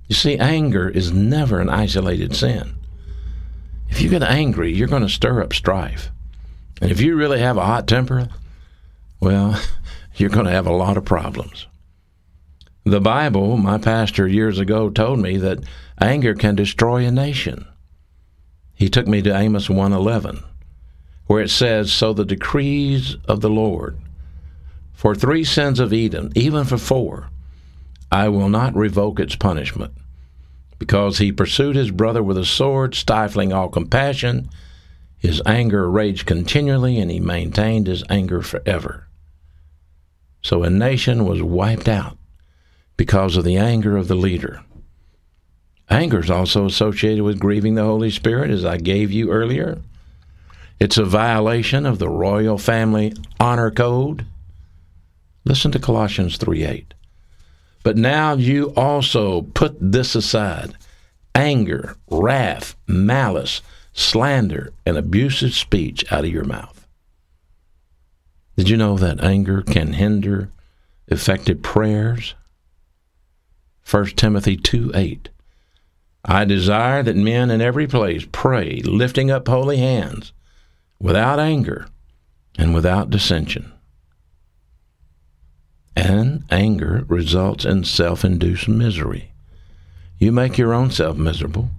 You 0.07 0.15
see, 0.15 0.37
anger 0.37 0.89
is 0.89 1.11
never 1.11 1.59
an 1.59 1.69
isolated 1.69 2.35
sin. 2.35 2.75
If 3.89 4.01
you 4.01 4.09
get 4.09 4.23
angry, 4.23 4.73
you're 4.73 4.87
going 4.87 5.03
to 5.03 5.09
stir 5.09 5.41
up 5.41 5.53
strife. 5.53 6.11
And 6.81 6.91
if 6.91 6.99
you 7.01 7.15
really 7.15 7.39
have 7.39 7.57
a 7.57 7.65
hot 7.65 7.87
temper, 7.87 8.29
well, 9.19 9.59
you're 10.15 10.29
going 10.29 10.45
to 10.45 10.51
have 10.51 10.67
a 10.67 10.73
lot 10.73 10.97
of 10.97 11.05
problems. 11.05 11.67
The 12.89 12.99
Bible, 12.99 13.55
my 13.55 13.77
pastor 13.77 14.27
years 14.27 14.57
ago 14.57 14.89
told 14.89 15.19
me 15.19 15.37
that 15.37 15.63
anger 16.01 16.33
can 16.33 16.55
destroy 16.55 17.05
a 17.05 17.11
nation. 17.11 17.67
He 18.73 18.89
took 18.89 19.05
me 19.07 19.21
to 19.21 19.37
Amos 19.37 19.69
1:11, 19.69 20.39
where 21.27 21.43
it 21.43 21.51
says, 21.51 21.91
"So 21.91 22.13
the 22.13 22.25
decrees 22.25 23.15
of 23.27 23.41
the 23.41 23.49
Lord 23.51 23.99
for 24.91 25.13
three 25.13 25.43
sins 25.43 25.79
of 25.79 25.93
Edom, 25.93 26.31
even 26.33 26.63
for 26.63 26.79
four, 26.79 27.29
I 28.11 28.27
will 28.27 28.49
not 28.49 28.75
revoke 28.75 29.19
its 29.19 29.35
punishment, 29.35 29.93
because 30.79 31.19
he 31.19 31.31
pursued 31.31 31.75
his 31.75 31.91
brother 31.91 32.23
with 32.23 32.39
a 32.39 32.43
sword, 32.43 32.95
stifling 32.95 33.53
all 33.53 33.69
compassion. 33.69 34.49
His 35.19 35.43
anger 35.45 35.87
raged 35.87 36.25
continually, 36.25 36.97
and 36.97 37.11
he 37.11 37.19
maintained 37.19 37.85
his 37.85 38.03
anger 38.09 38.41
forever." 38.41 39.05
So 40.41 40.63
a 40.63 40.71
nation 40.71 41.27
was 41.27 41.43
wiped 41.43 41.87
out 41.87 42.17
because 42.99 43.37
of 43.37 43.45
the 43.45 43.55
anger 43.55 43.95
of 43.95 44.09
the 44.09 44.13
leader. 44.13 44.61
Anger 45.89 46.19
is 46.19 46.29
also 46.29 46.65
associated 46.65 47.23
with 47.23 47.39
grieving 47.39 47.75
the 47.75 47.83
Holy 47.85 48.09
Spirit, 48.09 48.51
as 48.51 48.65
I 48.65 48.75
gave 48.75 49.09
you 49.09 49.31
earlier. 49.31 49.79
It's 50.81 50.97
a 50.97 51.05
violation 51.05 51.85
of 51.85 51.97
the 51.97 52.09
royal 52.09 52.57
family 52.57 53.13
honor 53.39 53.71
code. 53.71 54.25
Listen 55.45 55.71
to 55.71 55.79
Colossians 55.79 56.35
3 56.35 56.65
8. 56.65 56.93
But 57.83 57.95
now 57.95 58.33
you 58.33 58.73
also 58.75 59.43
put 59.43 59.77
this 59.79 60.13
aside 60.13 60.75
anger, 61.33 61.95
wrath, 62.11 62.75
malice, 62.85 63.61
slander, 63.93 64.73
and 64.85 64.97
abusive 64.97 65.53
speech 65.53 66.03
out 66.11 66.25
of 66.25 66.31
your 66.31 66.43
mouth. 66.43 66.85
Did 68.57 68.67
you 68.67 68.75
know 68.75 68.97
that 68.97 69.23
anger 69.23 69.61
can 69.61 69.93
hinder 69.93 70.49
effective 71.07 71.61
prayers? 71.61 72.35
1 73.89 74.05
Timothy 74.07 74.55
2 74.55 74.91
8. 74.93 75.29
I 76.23 76.45
desire 76.45 77.01
that 77.01 77.15
men 77.15 77.49
in 77.49 77.59
every 77.59 77.87
place 77.87 78.23
pray, 78.31 78.81
lifting 78.83 79.31
up 79.31 79.47
holy 79.47 79.77
hands, 79.77 80.31
without 80.99 81.39
anger 81.39 81.87
and 82.57 82.75
without 82.75 83.09
dissension. 83.09 83.71
And 85.95 86.43
anger 86.51 87.03
results 87.07 87.65
in 87.65 87.83
self 87.83 88.23
induced 88.23 88.67
misery. 88.67 89.31
You 90.19 90.31
make 90.31 90.57
your 90.57 90.73
own 90.73 90.91
self 90.91 91.17
miserable. 91.17 91.69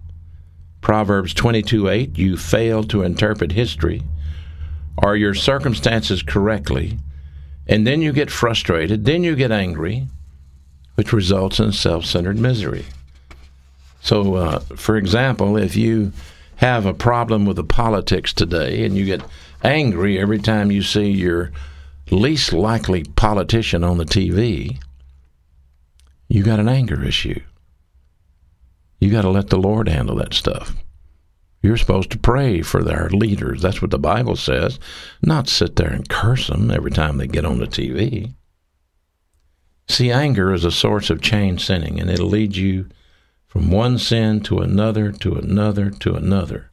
Proverbs 0.80 1.32
22 1.32 1.88
8, 1.88 2.18
you 2.18 2.36
fail 2.36 2.82
to 2.84 3.02
interpret 3.02 3.52
history 3.52 4.02
or 4.98 5.14
your 5.14 5.34
circumstances 5.34 6.24
correctly, 6.24 6.98
and 7.68 7.86
then 7.86 8.02
you 8.02 8.12
get 8.12 8.30
frustrated, 8.32 9.04
then 9.04 9.22
you 9.22 9.36
get 9.36 9.52
angry, 9.52 10.08
which 11.00 11.14
results 11.14 11.58
in 11.58 11.72
self 11.72 12.04
centered 12.04 12.36
misery. 12.36 12.84
So, 14.02 14.34
uh, 14.34 14.58
for 14.76 14.98
example, 14.98 15.56
if 15.56 15.74
you 15.74 16.12
have 16.56 16.84
a 16.84 16.92
problem 16.92 17.46
with 17.46 17.56
the 17.56 17.64
politics 17.64 18.34
today 18.34 18.84
and 18.84 18.94
you 18.98 19.06
get 19.06 19.22
angry 19.64 20.20
every 20.20 20.38
time 20.38 20.70
you 20.70 20.82
see 20.82 21.10
your 21.10 21.52
least 22.10 22.52
likely 22.52 23.04
politician 23.16 23.82
on 23.82 23.96
the 23.96 24.04
TV, 24.04 24.78
you 26.28 26.42
got 26.42 26.60
an 26.60 26.68
anger 26.68 27.02
issue. 27.02 27.40
You 28.98 29.10
got 29.10 29.22
to 29.22 29.30
let 29.30 29.48
the 29.48 29.56
Lord 29.56 29.88
handle 29.88 30.16
that 30.16 30.34
stuff. 30.34 30.74
You're 31.62 31.78
supposed 31.78 32.10
to 32.10 32.18
pray 32.18 32.60
for 32.60 32.84
their 32.84 33.08
leaders. 33.08 33.62
That's 33.62 33.80
what 33.80 33.90
the 33.90 33.98
Bible 33.98 34.36
says, 34.36 34.78
not 35.22 35.48
sit 35.48 35.76
there 35.76 35.94
and 35.94 36.06
curse 36.06 36.48
them 36.48 36.70
every 36.70 36.90
time 36.90 37.16
they 37.16 37.26
get 37.26 37.46
on 37.46 37.58
the 37.58 37.66
TV. 37.66 38.34
See, 39.90 40.12
anger 40.12 40.54
is 40.54 40.64
a 40.64 40.70
source 40.70 41.10
of 41.10 41.20
chain 41.20 41.58
sinning, 41.58 41.98
and 41.98 42.08
it'll 42.08 42.28
lead 42.28 42.54
you 42.54 42.88
from 43.48 43.72
one 43.72 43.98
sin 43.98 44.40
to 44.42 44.58
another, 44.60 45.10
to 45.10 45.34
another, 45.34 45.90
to 45.90 46.14
another. 46.14 46.70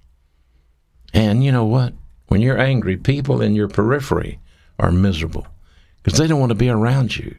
And 1.15 1.43
you 1.43 1.51
know 1.51 1.65
what? 1.65 1.95
When 2.27 2.41
you're 2.41 2.59
angry, 2.59 2.95
people 2.95 3.41
in 3.41 3.55
your 3.55 3.69
periphery 3.69 4.39
are 4.77 4.91
miserable 4.91 5.47
because 6.03 6.19
they 6.19 6.27
don't 6.27 6.39
want 6.39 6.51
to 6.51 6.55
be 6.55 6.69
around 6.69 7.17
you. 7.17 7.35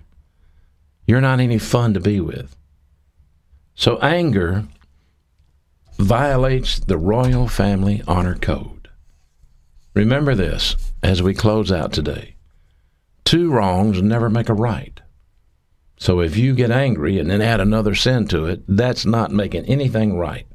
You're 1.07 1.21
not 1.21 1.38
any 1.38 1.59
fun 1.59 1.95
to 1.95 2.01
be 2.01 2.19
with. 2.19 2.57
So, 3.77 3.99
anger 3.99 4.64
violates 5.97 6.81
the 6.81 6.99
royal 6.99 7.47
family 7.47 8.03
honor 8.09 8.35
code. 8.35 8.88
Remember 9.95 10.35
this 10.35 10.75
as 11.05 11.23
we 11.23 11.35
close 11.35 11.71
out 11.71 11.93
today 11.93 12.35
two 13.25 13.53
wrongs 13.53 14.03
never 14.03 14.29
make 14.29 14.49
a 14.49 14.55
right. 14.55 15.03
So 15.99 16.21
if 16.21 16.37
you 16.37 16.55
get 16.55 16.71
angry 16.71 17.19
and 17.19 17.29
then 17.29 17.43
add 17.43 17.61
another 17.61 17.95
sin 17.95 18.29
to 18.29 18.47
it, 18.47 18.63
that's 18.69 19.05
not 19.05 19.33
making 19.33 19.67
anything 19.67 20.17
right. 20.17 20.47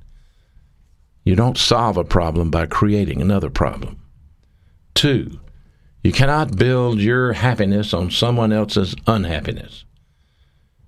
You 1.25 1.35
don't 1.35 1.57
solve 1.57 1.97
a 1.97 2.03
problem 2.03 2.49
by 2.49 2.65
creating 2.65 3.21
another 3.21 3.49
problem. 3.49 3.99
Two, 4.93 5.39
you 6.01 6.11
cannot 6.11 6.57
build 6.57 6.99
your 6.99 7.33
happiness 7.33 7.93
on 7.93 8.11
someone 8.11 8.51
else's 8.51 8.95
unhappiness. 9.07 9.85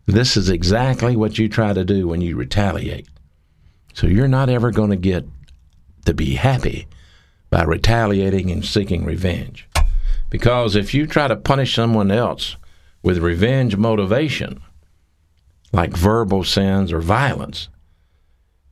This 0.05 0.37
is 0.37 0.49
exactly 0.49 1.15
what 1.15 1.37
you 1.37 1.49
try 1.49 1.73
to 1.73 1.83
do 1.83 2.07
when 2.07 2.21
you 2.21 2.35
retaliate. 2.35 3.07
So 3.93 4.07
you're 4.07 4.27
not 4.27 4.49
ever 4.49 4.71
going 4.71 4.89
to 4.91 4.97
get 4.97 5.25
to 6.05 6.13
be 6.13 6.35
happy 6.35 6.87
by 7.49 7.63
retaliating 7.63 8.51
and 8.51 8.63
seeking 8.63 9.05
revenge. 9.05 9.67
Because 10.29 10.75
if 10.75 10.93
you 10.93 11.07
try 11.07 11.27
to 11.27 11.35
punish 11.35 11.75
someone 11.75 12.11
else 12.11 12.57
with 13.05 13.19
revenge 13.19 13.77
motivation, 13.77 14.59
like 15.71 15.95
verbal 15.95 16.43
sins 16.43 16.91
or 16.91 16.99
violence, 16.99 17.69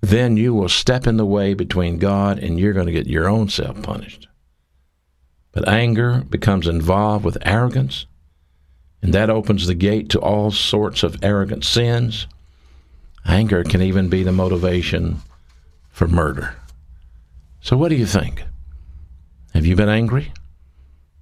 then 0.01 0.35
you 0.37 0.55
will 0.55 0.67
step 0.67 1.05
in 1.05 1.17
the 1.17 1.25
way 1.25 1.53
between 1.53 1.99
God 1.99 2.39
and 2.39 2.59
you're 2.59 2.73
going 2.73 2.87
to 2.87 2.91
get 2.91 3.05
your 3.05 3.29
own 3.29 3.47
self 3.47 3.79
punished. 3.83 4.27
But 5.51 5.69
anger 5.69 6.23
becomes 6.27 6.67
involved 6.67 7.23
with 7.23 7.37
arrogance, 7.43 8.07
and 9.03 9.13
that 9.13 9.29
opens 9.29 9.67
the 9.67 9.75
gate 9.75 10.09
to 10.09 10.19
all 10.19 10.49
sorts 10.49 11.03
of 11.03 11.23
arrogant 11.23 11.63
sins. 11.63 12.25
Anger 13.27 13.63
can 13.63 13.83
even 13.83 14.09
be 14.09 14.23
the 14.23 14.31
motivation 14.31 15.21
for 15.91 16.07
murder. 16.07 16.55
So, 17.61 17.77
what 17.77 17.89
do 17.89 17.95
you 17.95 18.07
think? 18.07 18.43
Have 19.53 19.67
you 19.67 19.75
been 19.75 19.89
angry? 19.89 20.33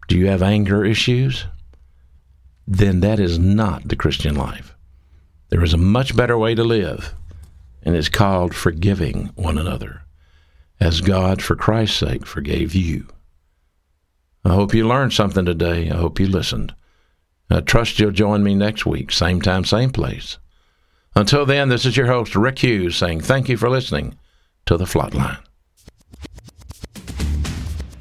Do 0.08 0.18
you 0.18 0.28
have 0.28 0.42
anger 0.42 0.86
issues? 0.86 1.46
Then 2.72 3.02
that 3.02 3.20
is 3.20 3.38
not 3.38 3.90
the 3.90 3.98
Christian 3.98 4.34
life. 4.34 4.76
There 5.50 5.62
is 5.62 5.74
a 5.74 5.78
much 5.78 6.16
better 6.16 6.38
way 6.38 6.56
to 6.56 6.64
live, 6.64 7.14
and 7.84 7.96
it's 7.96 8.08
called 8.08 8.56
forgiving 8.56 9.32
one 9.36 9.58
another, 9.58 10.04
as 10.80 11.02
God, 11.02 11.42
for 11.42 11.58
Christ's 11.58 11.98
sake, 11.98 12.26
forgave 12.26 12.74
you. 12.74 13.08
I 14.46 14.54
hope 14.54 14.74
you 14.74 14.88
learned 14.88 15.12
something 15.12 15.44
today. 15.44 15.90
I 15.90 15.98
hope 15.98 16.18
you 16.18 16.28
listened. 16.28 16.74
I 17.50 17.60
trust 17.60 18.00
you'll 18.00 18.12
join 18.12 18.42
me 18.42 18.56
next 18.56 18.86
week, 18.86 19.12
same 19.12 19.42
time, 19.42 19.66
same 19.66 19.90
place. 19.90 20.38
Until 21.14 21.46
then, 21.46 21.68
this 21.68 21.86
is 21.86 21.98
your 21.98 22.08
host, 22.08 22.38
Rick 22.38 22.60
Hughes, 22.60 22.96
saying 22.96 23.20
thank 23.20 23.50
you 23.50 23.58
for 23.58 23.70
listening 23.70 24.18
to 24.66 24.78
The 24.78 24.86
Flatline. 24.86 25.40